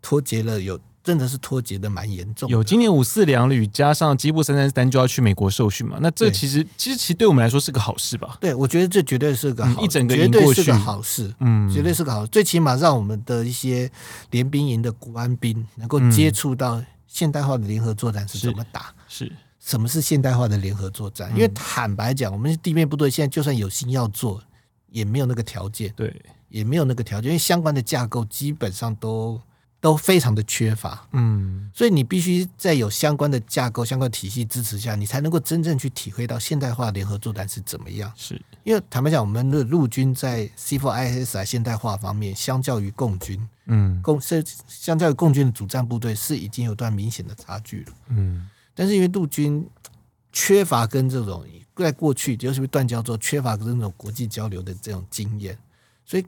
[0.00, 0.78] 脱节了有。
[1.04, 2.48] 真的是脱节的蛮严重。
[2.48, 5.98] 有今年五四两旅加上基布三三三就要去美国受训嘛？
[6.00, 8.38] 那这其实其实其实对我们来说是个好事吧？
[8.40, 12.28] 对，我觉得这绝对是个好，嗯、一整个绝对是个好事，嗯，绝对是个好事。
[12.28, 13.90] 最起码让我们的一些
[14.30, 19.32] 联兵营的国安兵能够接触到现代化的联合作战是怎么打，是，是
[19.64, 21.30] 什么是现代化的联合作战？
[21.30, 24.42] 因为坦白讲，我们地面部队现在就算有心要做，
[24.90, 29.40] 也没有那个条件，对，也没有那个条件，因为相关的架构基本上都。
[29.82, 38.12] 都非常的缺乏，嗯，所以你必须在有相关的架构、相关体系支持下，你才能够真正去体会到现代化联合作战是怎么样。
[38.14, 47.92] 是因为坦白讲，我们的陆军在 C4ISR 现代化方面，相较于共军，嗯，共是相较于共军的主战部队，是已经有段明显的差距了。
[48.10, 49.66] 嗯，但是因为陆军
[50.32, 51.44] 缺乏跟这种
[51.74, 55.58] 在过去，尤其是断交之后，缺乏跟这种国际交流的这种经验，
[56.04, 56.24] 所以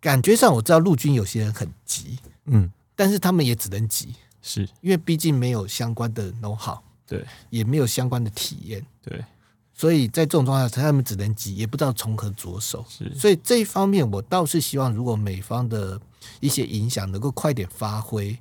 [0.00, 2.18] 感觉上我知道陆军有些人很急。
[2.44, 9.24] 嗯，但是他们也只能急，是因为毕竟没有相关的 know-how，对，也没有相关的体验，对，
[9.72, 12.84] 所以在这种状况下，他们只能急，也不知道从何着手。
[12.88, 16.00] 是，所以这一方面，我倒是希望，如果美方的
[16.40, 18.38] 一些影响能够快点发挥。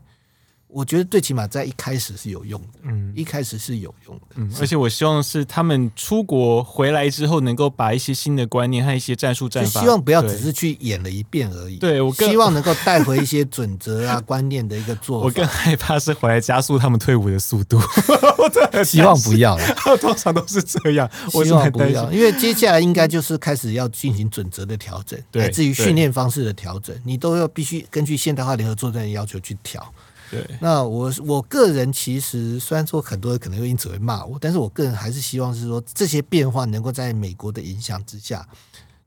[0.74, 11.76] 我觉得最起码在一开始是有用的，嗯，一开始是有用的，嗯，而且我希望是他们出国回来之后，能够把一些新的观念和一些战术战法，希望不要只是去演了一遍而已。
[11.76, 15.26] 对，我更希望能够带回一些准则啊、 观念的一个做法。
[15.26, 17.78] 我更害怕是回来加速他们退伍的速度。
[17.78, 21.10] 我 希望不要了， 通常都是这样。
[21.34, 29.94] 我希望不要，因为接下来应该就是开始要进行准则的调整，来自于训练方式的调整，你都要必须根据现代化联合作战的要求去调。
[30.32, 38.48] 对，那我我个人其实虽然说很多人可能会因此会骂我，但是我个人还是希望是说这些变化能够在美国的影响之下，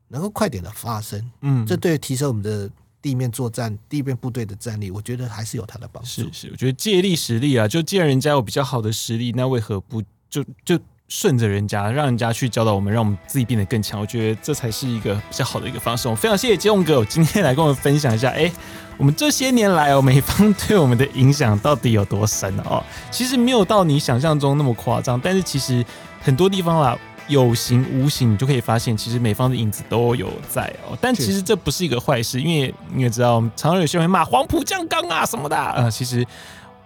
[0.09, 1.31] 能够快点的发生。
[1.41, 2.69] 嗯，这对于提升我们的
[3.01, 6.09] 地面作战、地面部队的战力，我觉得还是有它的帮助。
[6.09, 13.99] 是是，我觉得借力使力啊，就既然人家有比较好的实力，那为何不就就顺着人家，让人家去教导我们，让我们自己变得更强？
[13.99, 16.07] 我觉得这才是一个比较好的一个方式。
[16.07, 18.51] 我非常谢谢基隆哥，我今天来跟我们分享一下，哎。
[18.97, 22.81] 我们这些年来哦，美方对我们的影响到底有多深哦？
[23.11, 25.83] 其实没有到你想象中那么夸张，但是其实
[26.21, 26.97] 很多地方啦，
[27.27, 30.97] 有形无形，你就可以发现，其实美方的影子都有在哦。
[31.01, 36.25] 但其实这不是一个坏事，因为你也知道，常常有些人会骂黄埔将钢啊什么的啊，其实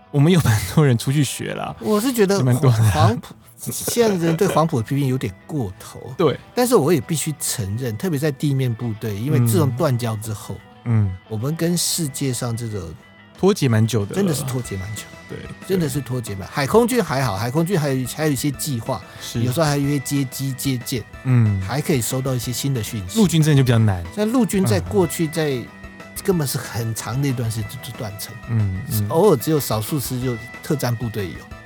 [0.10, 1.76] 我们有蛮多人出去学了。
[1.80, 6.40] 我是觉得蛮多的黄埔现在人对黄埔的批评有点过头，对。
[6.56, 10.56] 但是我也必须承认，特别在地面部队，因为自从断交之后。
[10.56, 12.92] 嗯嗯，我们跟世界上这个
[13.38, 15.04] 脱节蛮久的，真的是脱节蛮久。
[15.28, 15.38] 对，
[15.68, 16.48] 真的是脱节蛮。
[16.48, 23.20] 海空军还好，海空军还有还有一些计划，是有时候还有一些接机接舰，嗯，还可以收到一些新的讯息。
[23.20, 24.04] 陆军真的就比较难。
[24.16, 25.62] 像陆军在过去在
[26.24, 31.59] 根本是很长的一段时间就断层，嗯，嗯，偶尔只有少数师就特战部队有。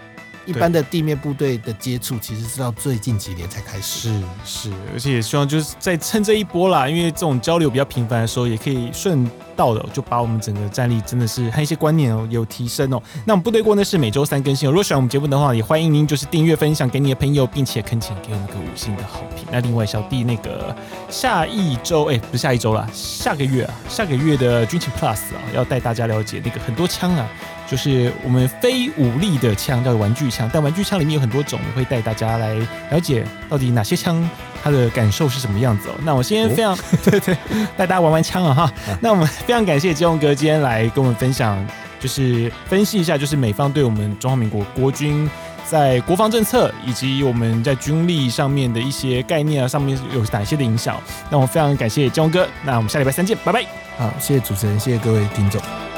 [0.46, 4.10] 一般的地面部队的接触，其实是到最近几年才开始。
[4.10, 13.02] 是是，而且也希望就是在趁这一波啦，因为这种交流比较频繁的时候，也可以顺道的就把我们整个战力真的是和一些观念哦有提升哦。
[13.26, 14.68] 那我们部队锅呢是每周三更新。
[14.68, 19.46] 如果喜欢我们节目的话，也欢迎您就是订阅分享给你的朋友，并且恳请给我们个五星的好评。
[19.52, 20.76] 那另外小弟那个
[21.10, 27.30] 下一周哎、不是下一周啦，下个月啊下个月的军情 Plus 啊要带大家了解那个很多枪啊。
[27.70, 32.54] 就是我们非武力的枪叫玩具枪，但玩具枪里面有很多种，我会带大家来
[32.92, 34.30] 了解到底哪些枪
[34.62, 35.96] 它的感受是什么样子哦。
[36.04, 37.36] 那我先非常、哦、 对对
[37.76, 38.64] 带大家玩玩枪啊哈。
[38.64, 41.66] 啊那我们非常感谢基隆哥今天来跟我们分享，
[42.00, 45.30] 就是分析一下就是美方对我们中华民国国军
[45.66, 51.02] 在国防政策以及我们在军力上面的一些概念啊，上面有哪些的影响。
[51.30, 53.64] 那我非常感谢基隆哥，那我们下礼拜三见，拜拜。
[53.98, 55.93] 好，谢谢主持人，谢谢各位听众。